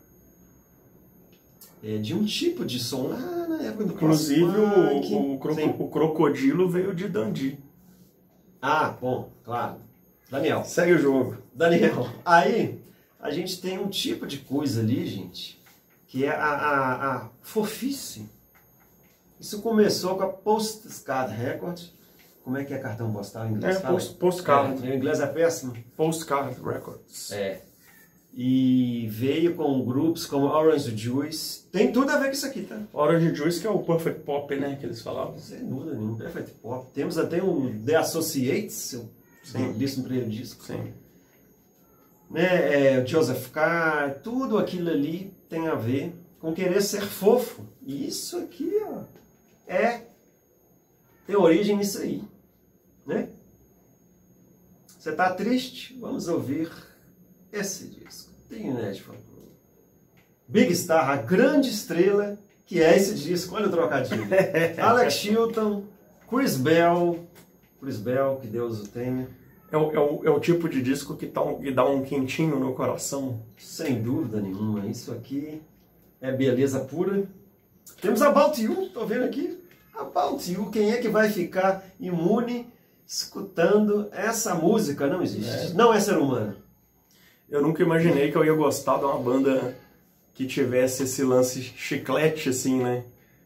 é, 1.84 1.98
de 1.98 2.14
um 2.14 2.24
tipo 2.24 2.64
de 2.64 2.80
som 2.80 3.08
lá 3.08 3.18
na 3.18 3.64
época 3.64 3.86
do 3.86 3.94
Inclusive, 3.96 4.44
o, 4.44 5.34
o, 5.34 5.40
croco- 5.40 5.56
Sim. 5.62 5.76
o 5.80 5.88
crocodilo 5.90 6.70
veio 6.70 6.94
de 6.94 7.08
Dundee. 7.10 7.58
Ah, 8.62 8.90
bom, 9.02 9.30
claro. 9.44 9.78
Daniel. 10.30 10.64
Segue 10.64 10.94
o 10.94 10.98
jogo. 11.00 11.38
Daniel, 11.54 12.08
aí 12.24 12.80
a 13.20 13.32
gente 13.32 13.60
tem 13.60 13.80
um 13.80 13.88
tipo 13.90 14.28
de 14.28 14.38
coisa 14.38 14.82
ali, 14.82 15.06
gente, 15.08 15.60
que 16.08 16.24
é 16.24 16.30
a, 16.30 16.46
a, 16.46 17.16
a 17.16 17.30
fofice. 17.42 18.30
Isso 19.40 19.60
começou 19.64 20.16
com 20.18 20.24
a 20.24 20.28
Postcard 20.30 21.34
Record. 21.34 21.82
Como 22.44 22.58
é 22.58 22.64
que 22.64 22.74
é 22.74 22.78
cartão 22.78 23.12
postal 23.12 23.48
em 23.48 23.54
inglês? 23.54 23.78
É, 23.78 23.80
post- 23.80 24.16
postcard. 24.16 24.78
É, 24.78 24.86
meu 24.88 24.96
inglês 24.96 25.20
é 25.20 25.26
péssimo. 25.28 25.74
Postcard 25.98 26.56
Records. 26.62 27.32
É. 27.32 27.62
E 28.34 29.08
veio 29.10 29.56
com 29.56 29.84
grupos 29.84 30.26
como 30.26 30.46
Orange 30.46 30.96
Juice. 30.96 31.64
Tem 31.70 31.92
tudo 31.92 32.10
a 32.12 32.18
ver 32.18 32.28
com 32.28 32.32
isso 32.32 32.46
aqui, 32.46 32.62
tá? 32.62 32.82
Orange 32.94 33.36
Juice, 33.36 33.60
que 33.60 33.68
é 33.68 33.70
o 33.70 33.80
Perfect 33.80 34.22
Pop, 34.22 34.56
né? 34.56 34.78
Que 34.80 34.86
eles 34.86 35.02
falavam. 35.02 35.38
Sem 35.38 35.66
dúvida 35.68 35.94
nenhuma. 35.96 36.18
Perfect 36.18 36.52
Pop. 36.62 36.88
Temos 36.94 37.18
até 37.18 37.44
o 37.44 37.70
The 37.86 37.96
Associates, 37.96 38.94
eu 38.94 39.10
Sim. 39.44 39.74
disse 39.74 39.98
no 39.98 40.06
primeiro 40.06 40.30
disco. 40.30 40.64
Sim. 40.64 40.94
né, 42.30 43.00
é, 43.00 43.06
Joseph 43.06 43.50
Carr, 43.50 44.22
tudo 44.24 44.58
aquilo 44.58 44.90
ali 44.90 45.34
tem 45.50 45.68
a 45.68 45.76
ver 45.76 46.14
com 46.40 46.54
querer 46.54 46.82
ser 46.82 47.02
fofo. 47.02 47.68
E 47.86 48.08
isso 48.08 48.38
aqui, 48.38 48.72
ó, 48.88 49.02
é 49.68 50.04
tem 51.28 51.36
origem 51.36 51.78
nisso 51.78 52.00
aí, 52.00 52.24
né? 53.06 53.30
Você 54.88 55.12
tá 55.12 55.34
triste? 55.34 55.98
Vamos 56.00 56.28
ouvir 56.28 56.70
esse 57.52 57.88
disco. 57.88 58.32
Tem 58.50 58.72
National 58.74 59.18
Big 60.48 60.76
Star, 60.76 61.10
a 61.10 61.16
grande 61.16 61.70
estrela 61.70 62.38
que 62.66 62.82
é 62.82 62.96
esse 62.98 63.16
disco. 63.16 63.56
Olha 63.56 63.68
o 63.68 63.72
trocadilho. 63.72 64.26
Alex 64.82 65.14
Chilton, 65.14 65.86
Chris 66.30 66.58
Bell, 66.58 67.26
Chris 67.80 67.98
Bell, 67.98 68.38
que 68.42 68.48
Deus 68.48 68.82
o 68.82 68.88
tenha. 68.88 69.28
É 69.72 69.78
o, 69.78 69.92
é, 69.94 70.00
o, 70.00 70.26
é 70.26 70.30
o 70.30 70.40
tipo 70.40 70.68
de 70.68 70.82
disco 70.82 71.16
que, 71.16 71.28
tá, 71.28 71.42
um- 71.42 71.60
que 71.62 71.72
dá 71.72 71.86
um 71.86 72.04
quentinho 72.04 72.60
no 72.60 72.74
coração. 72.74 73.42
Sem 73.58 74.02
dúvida 74.02 74.42
nenhuma, 74.42 74.86
isso 74.88 75.12
aqui 75.14 75.62
é 76.20 76.32
beleza 76.32 76.82
pura. 76.82 77.24
Temos 78.02 78.22
About 78.22 78.62
You, 78.62 78.90
tô 78.90 79.06
vendo 79.06 79.24
aqui. 79.24 79.58
About 79.98 80.52
You, 80.52 80.70
quem 80.70 80.92
é 80.92 80.98
que 80.98 81.08
vai 81.08 81.30
ficar 81.30 81.86
imune 82.00 82.68
escutando 83.08 84.10
essa 84.12 84.54
música? 84.56 85.08
Não 85.08 85.22
existe. 85.22 85.74
Não 85.74 85.94
é 85.94 86.00
ser 86.02 86.18
humano. 86.18 86.58
Eu 87.52 87.62
nunca 87.62 87.84
imaginei 87.84 88.32
que 88.32 88.38
eu 88.38 88.46
ia 88.46 88.54
gostar 88.54 88.98
de 88.98 89.04
uma 89.04 89.18
banda 89.20 89.76
que 90.34 90.46
tivesse 90.48 91.04
esse 91.04 91.22
lance 91.24 91.62
chiclete, 91.62 92.50
assim, 92.50 92.82
né? 92.82 93.04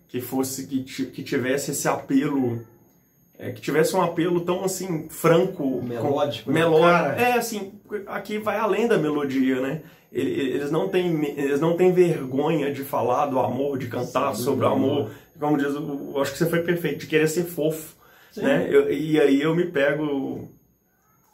Que 0.07 0.21
fosse, 0.21 0.67
que, 0.67 0.83
que 0.83 1.23
tivesse 1.23 1.71
esse 1.71 1.87
apelo, 1.87 2.61
é, 3.37 3.51
que 3.51 3.59
tivesse 3.59 3.95
um 3.95 4.01
apelo 4.01 4.41
tão, 4.41 4.63
assim, 4.63 5.09
franco. 5.09 5.81
Melódico, 5.81 6.45
com- 6.45 6.51
né? 6.51 6.59
Melódico. 6.59 6.87
Cara. 6.87 7.19
É, 7.21 7.33
assim, 7.33 7.73
aqui 8.05 8.37
vai 8.37 8.57
além 8.57 8.87
da 8.87 8.97
melodia, 8.97 9.59
né? 9.59 9.81
Ele- 10.13 10.51
Eles 10.55 10.71
não 10.71 10.87
têm, 10.87 11.25
eles 11.37 11.59
não 11.59 11.75
têm 11.75 11.91
vergonha 11.91 12.71
de 12.71 12.83
falar 12.83 13.25
do 13.25 13.39
amor, 13.39 13.77
de 13.77 13.87
cantar 13.87 14.35
Sem 14.35 14.45
sobre 14.45 14.65
o 14.65 14.69
amor. 14.69 15.11
Como 15.39 15.57
diz, 15.57 15.75
o- 15.75 16.11
eu 16.15 16.21
acho 16.21 16.31
que 16.31 16.37
você 16.37 16.45
foi 16.45 16.61
perfeito, 16.61 16.99
de 16.99 17.07
querer 17.07 17.27
ser 17.27 17.43
fofo, 17.45 17.95
Sim. 18.31 18.43
né? 18.43 18.67
Eu- 18.69 18.93
e 18.93 19.19
aí 19.19 19.41
eu 19.41 19.53
me 19.55 19.65
pego 19.65 20.47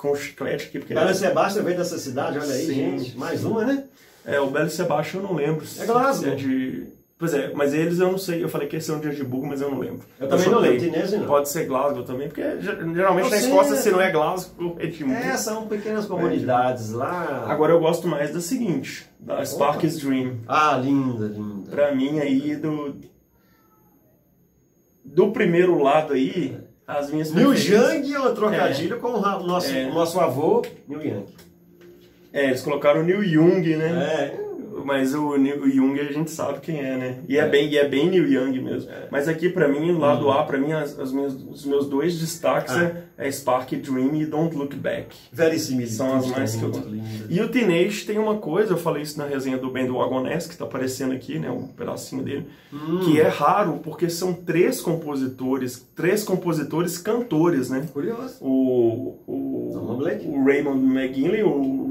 com 0.01 0.15
chiclete 0.15 0.65
aqui, 0.67 0.79
porque... 0.79 0.95
Bela 0.95 1.13
Sebastião 1.13 1.63
veio 1.63 1.77
dessa 1.77 1.99
cidade, 1.99 2.39
olha 2.39 2.51
aí, 2.53 2.65
Sim. 2.65 2.73
gente. 2.73 3.17
Mais 3.17 3.45
uma, 3.45 3.63
né? 3.65 3.83
É, 4.25 4.39
o 4.39 4.47
Belo 4.49 4.69
Sebastião 4.69 5.21
eu 5.21 5.29
não 5.29 5.35
lembro. 5.35 5.63
É 5.79 5.85
Glasgow. 5.85 6.31
É 6.31 6.35
de... 6.35 6.87
Pois 7.19 7.35
é, 7.35 7.51
mas 7.53 7.71
eles 7.71 7.99
eu 7.99 8.11
não 8.11 8.17
sei. 8.17 8.43
Eu 8.43 8.49
falei 8.49 8.67
que 8.67 8.75
esse 8.77 8.89
é 8.89 8.93
um 8.95 8.99
de 8.99 9.09
Edimburgo, 9.09 9.45
mas 9.45 9.61
eu 9.61 9.69
não 9.69 9.77
lembro. 9.77 10.01
Eu 10.19 10.27
também 10.27 10.49
não 10.49 10.57
lembro, 10.57 10.79
Tinese 10.79 11.17
não. 11.17 11.27
Pode 11.27 11.49
ser 11.49 11.65
Glasgow 11.67 12.03
também, 12.03 12.27
porque 12.27 12.41
ge- 12.59 12.75
geralmente 12.95 13.25
Eu 13.25 13.29
na 13.31 13.37
sei, 13.37 13.47
Escócia, 13.49 13.75
né? 13.75 13.77
se 13.81 13.91
não 13.91 14.01
é 14.01 14.11
Glasgow, 14.11 14.75
é 14.79 14.85
Edimburgo. 14.85 15.21
É, 15.21 15.37
são 15.37 15.67
pequenas 15.67 16.07
comunidades 16.07 16.89
lá. 16.93 17.45
Agora 17.47 17.73
eu 17.73 17.79
gosto 17.79 18.07
mais 18.07 18.33
da 18.33 18.41
seguinte, 18.41 19.05
da 19.19 19.45
Sparks 19.45 19.99
Dream. 19.99 20.37
Ah, 20.47 20.75
linda, 20.83 21.27
linda. 21.27 21.69
Pra 21.69 21.93
mim 21.93 22.19
aí, 22.19 22.55
do... 22.55 22.95
Do 25.05 25.31
primeiro 25.31 25.77
lado 25.81 26.13
aí, 26.13 26.57
as 26.87 27.09
minhas 27.11 27.31
preferidas- 27.31 27.93
Young 27.93 28.13
é 28.13 28.19
uma 28.19 28.31
trocadilho 28.31 28.99
com 28.99 29.07
o 29.09 29.19
nosso, 29.43 29.69
É. 29.73 29.89
nosso 29.89 30.19
avô, 30.19 30.61
Neil 30.87 31.01
Young. 31.05 31.25
É, 32.33 32.45
eles 32.45 32.61
colocaram 32.61 33.01
o 33.01 33.03
Neil 33.03 33.23
Young, 33.23 33.75
né? 33.75 33.89
É, 34.03 34.50
Mas 34.85 35.13
o 35.13 35.37
Neil 35.37 35.67
Young 35.67 35.99
a 35.99 36.11
gente 36.11 36.31
sabe 36.31 36.59
quem 36.61 36.79
é, 36.79 36.97
né? 36.97 37.19
E 37.27 37.37
é, 37.37 37.47
bem, 37.47 37.69
e 37.69 37.77
é 37.77 37.87
bem 37.87 38.09
Neil 38.09 38.27
Young 38.27 38.59
mesmo. 38.61 38.89
Mas 39.11 39.27
aqui 39.27 39.49
pra 39.49 39.67
mim, 39.67 39.91
lado 39.93 40.25
Uhum. 40.25 40.31
A, 40.31 40.43
pra 40.43 40.57
mim, 40.57 40.71
as, 40.71 40.97
as 40.99 41.11
minhas, 41.11 41.33
os 41.33 41.65
meus 41.65 41.87
dois 41.87 42.19
destaques 42.19 42.73
Ah. 42.75 42.83
é, 43.17 43.27
é 43.27 43.31
Spark 43.31 43.71
Dream 43.75 44.15
e 44.15 44.25
Don't 44.25 44.55
Look 44.55 44.75
Back. 44.75 45.15
verissimilitude. 45.31 45.95
São 45.97 46.15
as 46.15 46.27
mais 46.27 46.55
que 46.55 46.63
eu 46.63 46.69
gosto. 46.71 46.89
E 47.29 47.39
o 47.41 47.49
Teenage 47.49 48.05
tem 48.05 48.17
uma 48.17 48.35
coisa, 48.37 48.73
eu 48.73 48.77
falei 48.77 49.03
isso 49.03 49.17
na 49.17 49.25
resenha 49.25 49.57
do 49.57 49.69
Ben 49.69 49.85
do 49.87 49.95
Wagonés, 49.97 50.47
que 50.47 50.57
tá 50.57 50.65
aparecendo 50.65 51.13
aqui, 51.13 51.39
né? 51.39 51.49
Um 51.49 51.67
pedacinho 51.67 52.23
dele. 52.23 52.47
Hum. 52.73 52.99
Que 53.03 53.19
é 53.19 53.27
raro, 53.27 53.79
porque 53.83 54.09
são 54.09 54.33
três 54.33 54.79
compositores, 54.81 55.87
três 55.95 56.23
compositores 56.23 56.97
cantores, 56.97 57.69
né? 57.69 57.87
Curioso. 57.91 58.37
O, 58.41 59.17
o, 59.27 59.97
o 60.25 60.43
Raymond 60.45 60.85
McGinley, 60.85 61.43
o, 61.43 61.49
o 61.49 61.90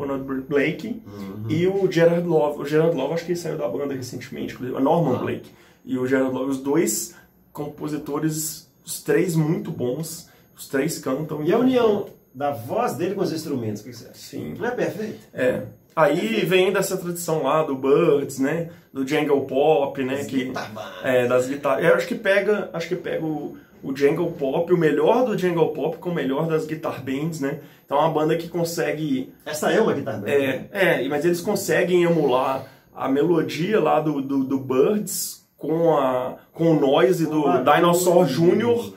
Ronald 0.00 0.24
Blake 0.48 1.02
Uhum. 1.06 1.44
e 1.48 1.66
o 1.66 1.90
Gerard 1.90 2.26
Love. 2.26 2.60
O 2.62 2.64
Gerard 2.66 2.96
Love 2.96 3.14
acho 3.14 3.24
que 3.24 3.32
ele 3.32 3.38
saiu 3.38 3.56
da 3.58 3.68
banda 3.68 3.94
recentemente, 3.94 4.54
inclusive, 4.54 4.76
o 4.76 4.80
Norman 4.80 5.16
Ah. 5.16 5.18
Blake. 5.18 5.50
E 5.84 5.98
o 5.98 6.06
Gerard 6.06 6.32
Love, 6.34 6.50
os 6.50 6.58
dois 6.58 7.14
compositores, 7.52 8.70
os 8.84 9.02
três 9.02 9.34
muito 9.36 9.70
bons, 9.70 10.28
os 10.56 10.68
três 10.68 10.98
cantam. 10.98 11.42
E 11.44 11.52
a 11.52 11.58
união 11.58 12.06
da 12.34 12.50
voz 12.50 12.94
dele 12.94 13.14
com 13.14 13.22
os 13.22 13.32
instrumentos, 13.32 13.80
o 13.82 13.84
que 13.84 13.92
você 13.92 14.04
acha? 14.08 14.14
Sim. 14.18 14.54
Não 14.58 14.66
é 14.66 14.70
perfeito? 14.70 15.18
É. 15.32 15.62
Aí 15.96 16.44
vem 16.44 16.72
dessa 16.72 16.96
tradição 16.96 17.42
lá 17.42 17.62
do 17.64 17.74
Birds, 17.74 18.38
né? 18.38 18.70
Do 18.92 19.06
Jangle 19.06 19.44
Pop, 19.46 20.02
né? 20.04 20.20
As 20.20 20.26
que, 20.26 20.44
guitar 20.44 20.72
bands. 20.72 20.90
é, 21.04 21.26
das 21.26 21.48
guitarras. 21.48 21.84
Eu 21.84 21.94
acho 21.94 22.06
que 22.06 22.14
pega, 22.14 22.70
acho 22.72 22.88
que 22.88 22.96
pega 22.96 23.24
o, 23.24 23.56
o 23.82 23.96
Jangle 23.96 24.30
Pop, 24.32 24.72
o 24.72 24.76
melhor 24.76 25.24
do 25.26 25.36
Jangle 25.38 25.72
Pop 25.72 25.98
com 25.98 26.10
o 26.10 26.14
melhor 26.14 26.46
das 26.46 26.66
guitar 26.66 27.02
bands, 27.04 27.40
né? 27.40 27.60
Então 27.86 27.98
é 27.98 28.00
uma 28.02 28.10
banda 28.10 28.36
que 28.36 28.48
consegue 28.48 29.32
Essa 29.44 29.72
é 29.72 29.80
uma 29.80 29.92
guitarra 29.92 30.18
band. 30.18 30.28
É, 30.28 30.68
é, 30.72 31.08
mas 31.08 31.24
eles 31.24 31.40
conseguem 31.40 32.04
emular 32.04 32.66
a 32.94 33.08
melodia 33.08 33.80
lá 33.80 34.00
do, 34.00 34.20
do, 34.20 34.44
do 34.44 34.58
Birds 34.58 35.46
com, 35.56 35.96
a, 35.96 36.36
com 36.52 36.72
o 36.76 36.80
noise 36.80 37.26
do 37.26 37.46
Ah, 37.46 37.62
Dinosaur 37.62 38.26
Jr. 38.26 38.92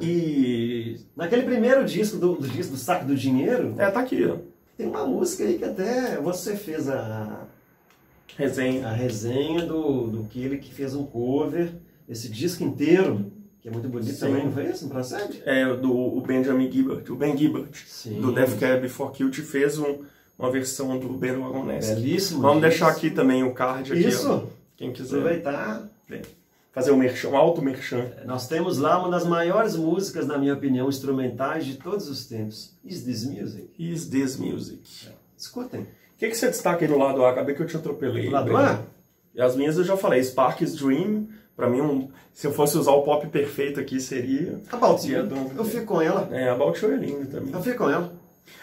E. 0.00 0.96
Naquele 1.16 1.42
primeiro 1.42 1.84
disco 1.84 2.16
do, 2.16 2.34
do 2.34 2.46
disco 2.48 2.72
do 2.72 2.78
Saco 2.78 3.04
do 3.06 3.14
Dinheiro, 3.14 3.74
É, 3.78 3.90
tá 3.90 4.00
aqui, 4.00 4.24
ó. 4.24 4.36
tem 4.76 4.86
uma 4.86 5.04
música 5.06 5.44
aí 5.44 5.58
que 5.58 5.64
até 5.64 6.16
você 6.20 6.56
fez 6.56 6.88
a, 6.88 7.40
Resenha. 8.36 8.86
a 8.86 8.92
resenha 8.92 9.66
do, 9.66 10.06
do 10.06 10.24
que 10.24 10.40
ele 10.42 10.58
que 10.58 10.72
fez 10.72 10.94
um 10.94 11.04
cover, 11.04 11.72
esse 12.08 12.28
disco 12.28 12.62
inteiro, 12.62 13.32
que 13.68 13.70
é 13.70 13.70
muito 13.70 13.88
bonito 13.88 14.12
Sim. 14.12 14.20
também, 14.20 14.44
não 14.46 14.52
foi 14.52 14.66
isso? 14.66 14.84
Não 14.84 14.90
procede? 14.90 15.42
É, 15.44 15.74
do 15.76 15.92
o 15.92 16.20
Benjamin 16.20 16.70
Gibbard, 16.70 17.12
o 17.12 17.16
Ben 17.16 17.36
Gibbard, 17.36 17.70
Sim. 17.86 18.20
do 18.20 18.32
Death 18.32 18.58
Cab 18.58 18.88
for 18.88 19.12
Cute, 19.12 19.42
fez 19.42 19.78
um, 19.78 19.98
uma 20.38 20.50
versão 20.50 20.98
do 20.98 21.08
Ben 21.10 21.36
Wagonese. 21.36 21.94
Belíssimo. 21.94 22.40
Vamos 22.42 22.62
deixar 22.62 22.88
aqui 22.88 23.10
também 23.10 23.42
o 23.44 23.52
card 23.52 23.92
aqui, 23.92 24.04
ó. 24.04 24.08
Isso. 24.08 24.48
Quem 24.76 24.92
quiser 24.92 25.18
Aproveitar. 25.18 25.88
fazer 26.72 26.92
o 26.92 26.96
merchan, 26.96 27.30
um 27.30 27.36
alto 27.36 27.60
merchan. 27.60 28.10
Nós 28.24 28.46
temos 28.46 28.78
lá 28.78 28.98
uma 28.98 29.10
das 29.10 29.26
maiores 29.26 29.76
músicas, 29.76 30.26
na 30.26 30.38
minha 30.38 30.54
opinião, 30.54 30.88
instrumentais 30.88 31.66
de 31.66 31.74
todos 31.74 32.08
os 32.08 32.26
tempos. 32.26 32.74
Is 32.84 33.02
This 33.02 33.24
Music? 33.24 33.68
Is 33.78 34.06
This 34.06 34.36
Music. 34.36 35.08
Escutem. 35.36 35.80
O 35.80 35.86
que, 36.18 36.28
que 36.28 36.36
você 36.36 36.46
destaca 36.46 36.84
aí 36.84 36.90
no 36.90 36.98
lado 36.98 37.24
A? 37.24 37.30
Acabei 37.30 37.54
que 37.54 37.62
eu 37.62 37.66
te 37.66 37.76
atropelei. 37.76 38.28
Lado 38.28 38.46
Ben. 38.46 38.56
A? 38.56 38.82
E 39.34 39.40
as 39.40 39.54
minhas 39.54 39.76
eu 39.76 39.84
já 39.84 39.96
falei, 39.96 40.22
Sparks 40.22 40.74
Dream, 40.74 41.28
pra 41.58 41.68
mim, 41.68 41.80
um, 41.80 42.08
se 42.32 42.46
eu 42.46 42.52
fosse 42.52 42.78
usar 42.78 42.92
o 42.92 43.02
pop 43.02 43.26
perfeito 43.26 43.80
aqui, 43.80 43.98
seria. 44.00 44.60
About 44.70 45.04
a 45.04 45.18
You. 45.18 45.28
Eu 45.56 45.64
fico 45.64 45.86
com 45.86 46.00
ela. 46.00 46.28
É, 46.30 46.48
About 46.48 46.82
You 46.82 46.92
é 46.92 46.96
lindo 46.96 47.26
também. 47.26 47.52
Eu 47.52 47.60
fico 47.60 47.78
com 47.78 47.90
ela. 47.90 48.12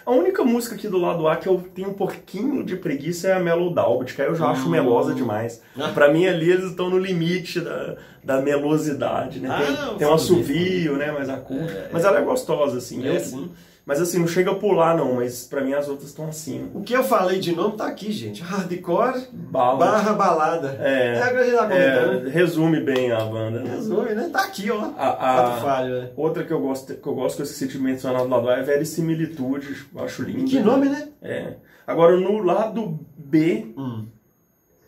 A 0.04 0.12
única 0.12 0.44
música 0.44 0.76
aqui 0.76 0.88
do 0.88 0.98
lado 0.98 1.28
A 1.28 1.36
que 1.36 1.48
eu 1.48 1.64
tenho 1.76 1.90
um 1.90 1.94
pouquinho 1.94 2.64
de 2.64 2.76
preguiça 2.78 3.28
é 3.28 3.34
a 3.34 3.40
Mellow 3.40 3.72
Dalbert, 3.74 4.16
que 4.16 4.22
aí 4.22 4.28
eu 4.28 4.36
já 4.36 4.48
acho 4.48 4.66
Hum. 4.68 4.70
melosa 4.72 5.14
demais. 5.14 5.62
Ah. 5.78 5.90
Pra 5.90 6.12
mim 6.12 6.26
ali 6.26 6.50
eles 6.50 6.66
estão 6.72 6.90
no 6.90 6.98
limite 6.98 7.60
da, 7.60 7.98
da 8.24 8.42
melosidade, 8.42 9.40
né? 9.40 9.50
Ah, 9.52 9.62
Tem, 9.62 9.86
eu 9.92 9.96
tem 9.98 10.08
um 10.08 10.14
assovio, 10.14 10.96
né? 10.98 11.12
Mais 11.12 11.30
acústico. 11.30 11.90
Mas 11.92 12.04
ela 12.06 12.20
é 12.20 12.24
gostosa, 12.24 12.78
assim. 12.78 13.06
É, 13.06 13.16
eu, 13.16 13.20
sim. 13.20 13.52
Mas 13.86 14.02
assim, 14.02 14.18
não 14.18 14.28
chega 14.28 14.50
a 14.50 14.56
pular 14.56 14.98
não, 14.98 15.14
mas 15.14 15.46
pra 15.46 15.62
mim 15.62 15.74
as 15.74 15.88
outras 15.88 16.10
estão 16.10 16.28
acima. 16.28 16.70
O 16.74 16.82
que 16.82 16.94
eu 16.94 17.04
falei 17.04 17.40
de 17.40 17.52
nome 17.56 17.78
tá 17.78 17.86
aqui, 17.86 18.12
gente. 18.12 18.42
Hardcore 18.42 19.28
Bala. 19.32 19.78
barra 19.78 20.14
balada. 20.14 20.76
É, 20.82 21.18
é 21.18 21.22
a 21.22 21.30
grande 21.32 21.52
da 21.52 21.76
é, 21.76 22.20
né? 22.24 22.30
resume 22.32 22.80
bem 22.82 23.12
a 23.12 23.20
banda. 23.24 23.60
Né? 23.60 23.70
Resume, 23.76 24.16
né? 24.16 24.30
Tá 24.34 24.44
aqui, 24.44 24.72
ó. 24.72 24.90
A, 24.98 25.10
a- 25.10 25.52
Fato 25.52 25.62
falho, 25.62 26.02
né? 26.02 26.10
outra 26.18 26.44
que 26.44 26.52
eu 26.52 26.60
gosto, 26.60 26.96
que 26.96 27.08
eu 27.08 27.14
gosto 27.14 27.36
que 27.36 27.42
eu 27.44 27.46
esqueci 27.46 27.68
de 27.68 27.78
mencionar 27.78 28.24
do 28.24 28.28
lado 28.28 28.50
A 28.50 28.58
é 28.58 28.64
Verisimilitude, 28.64 29.86
eu 29.96 30.04
acho 30.04 30.24
lindo. 30.24 30.46
Que 30.50 30.60
nome, 30.60 30.90
né? 30.90 31.08
É. 31.22 31.54
Agora 31.86 32.18
no 32.18 32.40
lado 32.42 33.00
B, 33.16 33.68
Hum. 33.78 34.06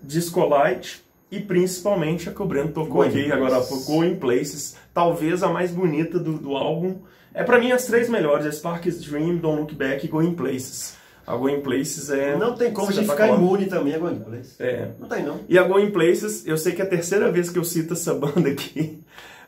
Discolite 0.02 1.04
e 1.32 1.40
principalmente 1.40 2.30
a 2.30 2.34
que 2.34 2.42
o 2.42 2.46
Breno 2.46 2.70
tocou 2.70 3.04
Going 3.04 3.10
aqui 3.10 3.32
agora 3.32 3.56
Places. 3.56 3.70
pouco, 3.70 3.86
Going 3.92 4.16
Places, 4.16 4.76
talvez 4.94 5.44
a 5.44 5.50
mais 5.50 5.72
bonita 5.72 6.18
do, 6.20 6.34
do 6.34 6.56
álbum. 6.56 7.00
É 7.34 7.44
pra 7.44 7.60
mim 7.60 7.72
as 7.72 7.86
três 7.86 8.10
melhores, 8.10 8.46
é 8.46 8.52
Spark's 8.52 9.02
Dream, 9.02 9.38
Don't 9.38 9.60
Look 9.62 9.76
Back 9.76 10.06
e 10.06 10.10
Going 10.10 10.34
Places. 10.34 10.96
A 11.26 11.36
Going 11.36 11.60
Places 11.60 12.10
é 12.10 12.38
Não 12.38 12.56
tem 12.56 12.72
como 12.72 12.88
a 12.88 12.92
gente 12.92 13.02
ficar 13.02 13.14
espetacular. 13.26 13.40
imune 13.40 13.66
também 13.66 13.94
a 13.94 14.00
Going 14.00 14.20
Place. 14.20 14.56
É. 14.60 14.92
Não 14.98 15.10
tem, 15.10 15.24
não. 15.24 15.42
E 15.50 15.58
a 15.60 15.64
Going 15.64 15.92
Places, 15.92 16.48
eu 16.48 16.58
sei 16.58 16.72
que 16.74 16.82
é 16.82 16.86
a 16.86 16.90
terceira 16.90 17.30
vez 17.30 17.50
que 17.50 17.60
eu 17.60 17.66
cito 17.66 17.94
essa 17.94 18.14
banda 18.16 18.48
aqui, 18.50 19.00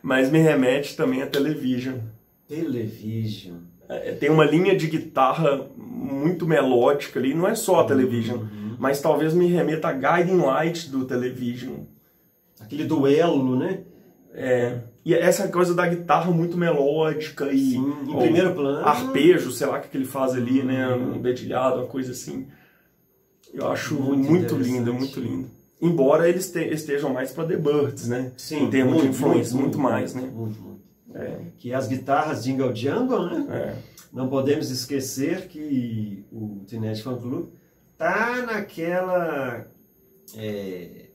mas 0.03 0.29
me 0.29 0.39
remete 0.39 0.97
também 0.97 1.21
a 1.21 1.27
Television. 1.27 1.95
Television. 2.49 3.55
É, 3.87 4.11
tem 4.11 4.29
uma 4.29 4.43
linha 4.45 4.75
de 4.75 4.87
guitarra 4.87 5.67
muito 5.77 6.45
melódica 6.45 7.19
ali, 7.19 7.33
não 7.33 7.47
é 7.47 7.55
só 7.55 7.79
a 7.79 7.83
Television, 7.85 8.39
mas 8.79 8.99
talvez 9.01 9.33
me 9.33 9.45
remeta 9.47 9.89
a 9.89 9.93
Guiding 9.93 10.37
Light 10.37 10.89
do 10.89 11.05
Television. 11.05 11.81
Aquele 12.59 12.85
duelo, 12.85 13.55
né? 13.57 13.81
É, 14.33 14.79
e 15.05 15.13
essa 15.13 15.47
coisa 15.49 15.73
da 15.73 15.87
guitarra 15.87 16.31
muito 16.31 16.55
melódica 16.57 17.51
e 17.51 17.71
Sim, 17.71 17.93
em 18.07 18.17
primeiro 18.17 18.53
plano. 18.53 18.85
arpejo, 18.87 19.51
sei 19.51 19.67
lá 19.67 19.79
o 19.79 19.81
que 19.81 19.97
ele 19.97 20.05
faz 20.05 20.33
ali, 20.33 20.61
né, 20.63 20.87
um 20.95 21.19
dedilhado, 21.21 21.77
uma 21.77 21.87
coisa 21.87 22.11
assim. 22.11 22.47
Eu 23.53 23.67
acho 23.69 23.95
Muito 23.95 24.29
muito, 24.29 24.55
lindo, 24.55 24.93
muito 24.93 25.19
lindo. 25.19 25.47
Embora 25.81 26.29
eles 26.29 26.51
te- 26.51 26.67
estejam 26.73 27.11
mais 27.11 27.31
para 27.31 27.45
The 27.47 27.55
Birds, 27.57 28.07
né? 28.07 28.31
Sim, 28.37 28.65
em 28.65 28.69
termos 28.69 28.93
muito, 28.93 29.05
de 29.05 29.09
influência, 29.09 29.53
muito, 29.55 29.77
muito, 29.77 29.79
mais, 29.79 30.13
né? 30.13 30.21
Muito, 30.21 30.61
muito. 30.61 30.79
É, 31.15 31.37
Que 31.57 31.73
as 31.73 31.87
guitarras 31.87 32.43
Jingle 32.43 32.75
Jangle, 32.75 33.25
né? 33.25 33.45
é. 33.49 33.75
Não 34.13 34.27
podemos 34.27 34.69
esquecer 34.69 35.47
que 35.47 36.23
o 36.31 36.63
Teenage 36.67 37.01
Fan 37.01 37.15
Club 37.17 37.47
tá 37.99 38.41
naquela 38.45 39.67
é, 40.35 41.05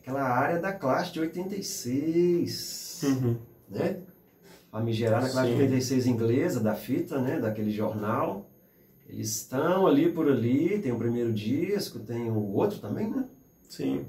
aquela 0.00 0.22
área 0.22 0.60
da 0.60 0.72
classe 0.72 1.12
de 1.12 1.20
86, 1.20 3.00
Uhum. 3.04 3.36
né? 3.68 3.96
Famigerada 4.70 5.28
classe 5.30 5.50
de 5.50 5.56
Sim. 5.56 5.62
86 5.62 6.06
inglesa, 6.06 6.60
da 6.60 6.74
fita, 6.74 7.18
né? 7.18 7.40
Daquele 7.40 7.70
jornal. 7.70 8.48
Eles 9.08 9.36
estão 9.36 9.86
ali 9.86 10.10
por 10.10 10.28
ali, 10.28 10.78
tem 10.80 10.92
o 10.92 10.98
primeiro 10.98 11.32
disco, 11.32 11.98
tem 12.00 12.30
o 12.30 12.52
outro 12.54 12.78
também, 12.78 13.08
né? 13.08 13.24
Sim. 13.68 14.04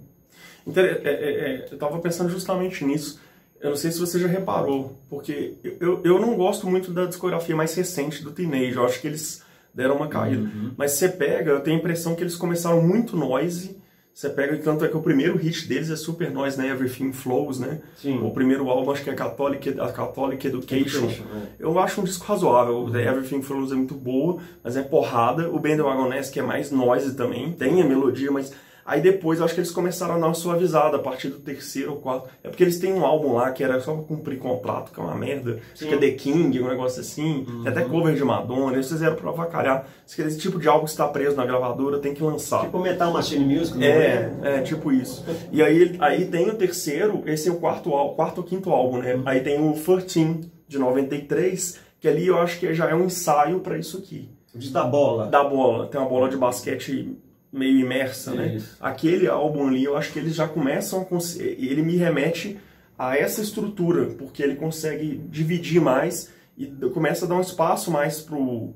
Então, 0.66 0.84
é, 0.84 0.90
é, 1.04 1.68
eu 1.72 1.78
tava 1.78 2.00
pensando 2.00 2.30
justamente 2.30 2.84
nisso. 2.84 3.20
Eu 3.62 3.70
não 3.72 3.78
sei 3.78 3.92
se 3.92 4.00
você 4.00 4.20
já 4.20 4.28
reparou, 4.28 4.98
porque 5.10 5.56
eu, 5.64 5.78
eu, 5.80 6.02
eu 6.04 6.20
não 6.20 6.36
gosto 6.36 6.68
muito 6.68 6.92
da 6.92 7.06
discografia 7.06 7.56
mais 7.56 7.74
recente 7.74 8.24
do 8.24 8.32
Teenage. 8.32 8.76
Eu 8.76 8.86
acho 8.86 9.00
que 9.00 9.08
eles 9.08 9.42
deram 9.78 9.96
uma 9.96 10.08
caída. 10.08 10.42
Uhum. 10.42 10.72
Mas 10.76 10.94
você 10.94 11.08
pega, 11.08 11.52
eu 11.52 11.60
tenho 11.60 11.78
a 11.78 11.80
impressão 11.80 12.16
que 12.16 12.24
eles 12.24 12.36
começaram 12.36 12.82
muito 12.82 13.16
noise. 13.16 13.78
Você 14.12 14.28
pega, 14.28 14.58
tanto 14.58 14.84
é 14.84 14.88
que 14.88 14.98
o 14.98 15.02
primeiro 15.04 15.38
hit 15.38 15.68
deles 15.68 15.92
é 15.92 15.96
super 15.96 16.32
noise, 16.32 16.58
né? 16.58 16.68
Everything 16.70 17.14
Flows, 17.14 17.60
né? 17.60 17.80
Sim. 17.96 18.20
O 18.24 18.32
primeiro 18.32 18.68
álbum 18.68 18.90
acho 18.90 19.04
que 19.04 19.12
é 19.12 19.14
Catholic, 19.14 19.80
a 19.80 19.92
Catholic 19.92 20.48
Education. 20.48 21.04
Education, 21.04 21.24
é. 21.36 21.48
Eu 21.60 21.78
acho 21.78 22.02
um 22.02 22.04
disco 22.04 22.26
razoável. 22.26 22.90
The 22.92 23.08
Everything 23.08 23.44
Flows 23.44 23.72
é 23.72 23.76
muito 23.76 23.94
boa, 23.94 24.40
mas 24.64 24.76
é 24.76 24.82
porrada. 24.82 25.48
O 25.52 25.60
Bandwagon 25.60 26.10
Nest, 26.10 26.34
que 26.34 26.40
é 26.40 26.44
mais 26.44 26.72
noise 26.72 27.16
também, 27.16 27.52
tem 27.52 27.80
a 27.80 27.86
melodia, 27.86 28.32
mas 28.32 28.52
aí 28.88 29.02
depois 29.02 29.40
eu 29.40 29.46
acho 29.46 29.54
que 29.54 29.60
eles 29.60 29.70
começaram 29.70 30.16
a 30.16 30.18
dar 30.18 30.28
uma 30.28 30.34
suavizada 30.34 30.96
a 30.96 31.00
partir 31.00 31.28
do 31.28 31.40
terceiro 31.40 31.92
ou 31.92 31.98
quarto. 31.98 32.30
É 32.42 32.48
porque 32.48 32.64
eles 32.64 32.80
têm 32.80 32.94
um 32.94 33.06
álbum 33.06 33.34
lá 33.34 33.52
que 33.52 33.64
era 33.64 33.80
só 33.82 33.94
pra 33.94 34.04
cumprir 34.04 34.40
contrato, 34.40 34.94
que 34.94 35.00
é 35.00 35.04
uma 35.04 35.14
merda. 35.14 35.60
Acho 35.74 35.86
que 35.86 35.94
é 35.94 35.98
The 35.98 36.12
King, 36.12 36.62
um 36.62 36.70
negócio 36.70 37.02
assim. 37.02 37.46
Tem 37.64 37.72
até 37.72 37.84
cover 37.84 38.16
de 38.16 38.24
Madonna. 38.24 38.74
Eles 38.74 38.90
fizeram 38.90 39.18
pra 39.18 39.30
avacalhar. 39.30 39.86
Esse 40.08 40.38
tipo 40.38 40.58
de 40.58 40.68
álbum 40.68 40.86
que 40.86 40.92
está 40.92 41.08
preso 41.08 41.36
na 41.36 41.46
gravadora 41.46 42.00
tem 42.00 42.14
que 42.14 42.24
lançar. 42.24 42.62
Tipo 42.62 42.80
Metal 42.80 43.12
Machine 43.12 43.44
Music, 43.46 43.78
não 43.78 43.86
É, 43.86 44.32
é, 44.42 44.62
tipo 44.62 44.92
isso. 44.92 45.26
E 45.52 45.62
aí, 45.62 45.98
aí 46.00 46.26
tem 46.26 46.50
o 46.50 46.56
terceiro, 46.56 47.24
esse 47.26 47.50
é 47.50 47.52
o 47.52 47.56
quarto, 47.58 47.90
quarto 48.16 48.38
ou 48.40 48.44
quinto 48.44 48.72
álbum, 48.72 49.00
né? 49.00 49.22
Aí 49.26 49.42
tem 49.42 49.60
o 49.60 49.74
13, 49.74 50.50
de 50.68 50.78
93, 50.78 51.80
que 52.00 52.08
ali 52.08 52.28
eu 52.28 52.38
acho 52.38 52.60
que 52.60 52.74
já 52.74 52.90
é 52.90 52.96
um 52.96 53.06
ensaio 53.06 53.60
pra 53.60 53.78
isso 53.78 53.98
aqui. 53.98 54.30
Da 54.72 54.84
bola. 54.84 55.28
Da 55.28 55.44
bola, 55.44 55.88
tem 55.88 56.00
uma 56.00 56.10
bola 56.10 56.30
de 56.30 56.38
basquete 56.38 57.16
meio 57.52 57.80
imersa, 57.80 58.34
né? 58.34 58.56
Isso. 58.56 58.78
Aquele 58.80 59.28
álbum 59.28 59.68
ali, 59.68 59.84
eu 59.84 59.96
acho 59.96 60.12
que 60.12 60.20
eles 60.20 60.36
já 60.36 60.48
começam 60.48 61.02
a... 61.02 61.42
Ele 61.42 61.82
me 61.82 61.96
remete 61.96 62.58
a 62.98 63.16
essa 63.16 63.42
estrutura, 63.42 64.08
porque 64.08 64.42
ele 64.42 64.56
consegue 64.56 65.22
dividir 65.30 65.80
mais 65.80 66.32
e 66.58 66.66
começa 66.94 67.26
a 67.26 67.28
dar 67.28 67.36
um 67.36 67.42
espaço 67.42 67.92
mais 67.92 68.20
pro, 68.20 68.74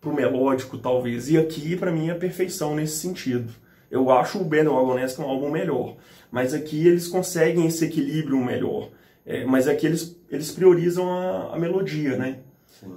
pro 0.00 0.14
melódico, 0.14 0.76
talvez. 0.76 1.30
E 1.30 1.38
aqui, 1.38 1.76
pra 1.76 1.90
mim, 1.90 2.08
é 2.08 2.12
a 2.12 2.16
perfeição 2.16 2.74
nesse 2.74 2.98
sentido. 2.98 3.52
Eu 3.90 4.10
acho 4.10 4.38
o 4.38 4.44
Ben 4.44 4.64
Wagonese 4.64 5.20
um 5.20 5.24
álbum 5.24 5.50
melhor, 5.50 5.96
mas 6.30 6.54
aqui 6.54 6.86
eles 6.86 7.08
conseguem 7.08 7.66
esse 7.66 7.84
equilíbrio 7.84 8.42
melhor. 8.42 8.90
É, 9.24 9.44
mas 9.44 9.68
aqui 9.68 9.86
eles, 9.86 10.18
eles 10.30 10.50
priorizam 10.50 11.10
a, 11.10 11.54
a 11.54 11.58
melodia, 11.58 12.16
né? 12.16 12.38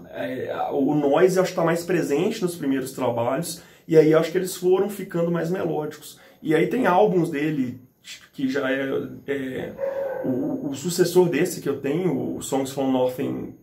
É, 0.09 0.51
o 0.71 0.95
noise 0.95 1.37
acho 1.39 1.49
que 1.49 1.51
está 1.51 1.63
mais 1.63 1.83
presente 1.83 2.41
nos 2.41 2.55
primeiros 2.55 2.93
trabalhos, 2.93 3.61
e 3.87 3.97
aí 3.97 4.13
acho 4.13 4.31
que 4.31 4.37
eles 4.37 4.55
foram 4.55 4.89
ficando 4.89 5.31
mais 5.31 5.49
melódicos. 5.49 6.19
E 6.41 6.53
aí 6.55 6.67
tem 6.67 6.85
álbuns 6.85 7.29
dele 7.29 7.79
que 8.33 8.47
já 8.47 8.69
é, 8.71 8.89
é, 9.27 9.73
o, 10.23 10.69
o 10.69 10.75
sucessor 10.75 11.27
desse 11.29 11.61
que 11.61 11.69
eu 11.69 11.79
tenho, 11.79 12.35
o 12.37 12.41
Songs 12.41 12.71
from 12.71 12.91
Northern 12.91 13.55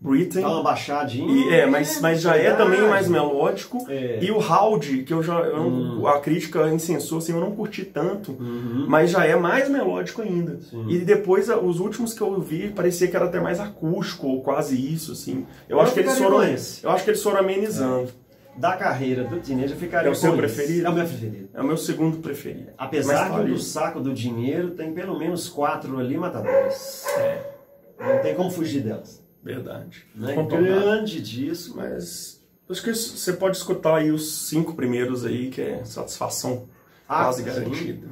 Britain. 0.00 0.42
Dá 0.42 0.50
uma 0.50 0.62
baixadinha. 0.62 1.32
E, 1.32 1.54
é, 1.54 1.66
mas, 1.66 1.98
mas 2.00 2.20
já 2.20 2.36
é 2.36 2.52
também 2.52 2.82
mais 2.82 3.08
melódico. 3.08 3.86
É. 3.88 4.18
E 4.22 4.30
o 4.30 4.36
Howdy, 4.38 5.02
que 5.02 5.14
eu 5.14 5.22
já. 5.22 5.40
eu 5.40 5.70
não- 5.70 6.06
A 6.06 6.20
crítica 6.20 6.68
incensou, 6.68 7.18
assim, 7.18 7.32
eu 7.32 7.40
não 7.40 7.52
curti 7.52 7.84
tanto. 7.86 8.32
Uhum. 8.32 8.84
Mas 8.86 9.10
já 9.10 9.24
é 9.24 9.34
mais 9.34 9.68
melódico 9.68 10.20
ainda. 10.20 10.58
Sim. 10.60 10.86
E 10.90 10.98
depois, 10.98 11.48
os 11.48 11.80
últimos 11.80 12.12
que 12.12 12.20
eu 12.20 12.38
vi, 12.40 12.68
parecia 12.68 13.08
que 13.08 13.16
era 13.16 13.24
até 13.24 13.40
mais 13.40 13.58
acústico, 13.60 14.26
ou 14.28 14.42
quase 14.42 14.76
isso, 14.76 15.12
assim. 15.12 15.46
Eu, 15.68 15.78
Eu 15.78 15.80
acho 15.82 15.94
que 15.94 16.00
eles 16.00 16.18
foram. 16.18 16.42
Eu 16.42 16.90
acho 16.90 17.04
que 17.04 17.10
eles 17.10 17.22
foram 17.22 17.38
amenizando. 17.38 18.10
Da 18.56 18.76
carreira 18.76 19.24
do 19.24 19.36
eu 19.36 19.76
ficaria 19.76 20.08
É 20.08 20.12
o 20.12 20.14
seu 20.14 20.36
preferido? 20.36 20.86
É 20.86 20.90
o 20.90 20.92
meu 20.92 21.04
preferido. 21.06 21.48
É 21.52 21.60
o 21.60 21.64
meu 21.64 21.76
segundo 21.76 22.18
preferido. 22.18 22.70
Apesar 22.78 23.30
que 23.30 23.36
tá 23.36 23.42
do 23.42 23.58
saco 23.58 24.00
do 24.00 24.12
dinheiro 24.14 24.70
tem 24.72 24.92
pelo 24.94 25.18
menos 25.18 25.48
quatro 25.48 25.98
ali 25.98 26.16
matadores. 26.16 27.04
É, 27.18 27.52
Não 27.98 28.22
tem 28.22 28.34
como 28.34 28.50
fugir 28.50 28.82
delas. 28.82 29.22
verdade. 29.42 30.06
Né? 30.14 30.34
Contornado. 30.34 30.80
Grande 30.82 31.20
disco. 31.20 31.76
Mas. 31.76 32.42
Acho 32.68 32.82
que 32.82 32.94
você 32.94 33.32
pode 33.34 33.56
escutar 33.56 33.96
aí 33.96 34.10
os 34.10 34.46
cinco 34.48 34.74
primeiros 34.74 35.24
aí, 35.24 35.50
que 35.50 35.60
é 35.60 35.84
satisfação 35.84 36.66
Ah, 37.08 37.24
quase 37.24 37.42
garantida. 37.42 38.08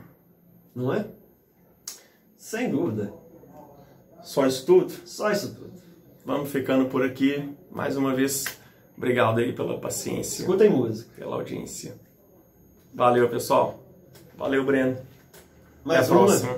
Não 0.74 0.92
é? 0.92 1.06
Sem 2.36 2.70
dúvida. 2.70 3.12
Só 4.22 4.46
isso 4.46 4.66
tudo? 4.66 4.92
Só 5.06 5.30
isso 5.30 5.54
tudo. 5.54 5.72
Vamos 6.24 6.50
ficando 6.50 6.86
por 6.86 7.02
aqui. 7.04 7.48
Mais 7.70 7.96
uma 7.96 8.14
vez, 8.14 8.44
obrigado 9.02 9.38
aí 9.40 9.52
pela 9.52 9.78
paciência, 9.78 10.42
Escutem 10.42 10.70
música. 10.70 11.10
pela 11.18 11.34
audiência. 11.36 11.94
Valeu, 12.94 13.28
pessoal. 13.28 13.80
Valeu, 14.38 14.64
Breno. 14.64 14.96
Mais 15.84 16.04
Até 16.04 16.12
a 16.12 16.16
uma. 16.16 16.26
próxima. 16.26 16.56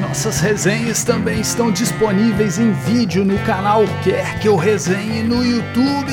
Nossas 0.00 0.40
resenhas 0.40 1.04
também 1.04 1.40
estão 1.40 1.70
disponíveis 1.70 2.58
em 2.58 2.72
vídeo 2.72 3.24
no 3.24 3.38
canal 3.44 3.82
Quer 4.02 4.40
Que 4.40 4.48
Eu 4.48 4.56
Resenhe 4.56 5.22
no 5.22 5.44
YouTube. 5.44 6.12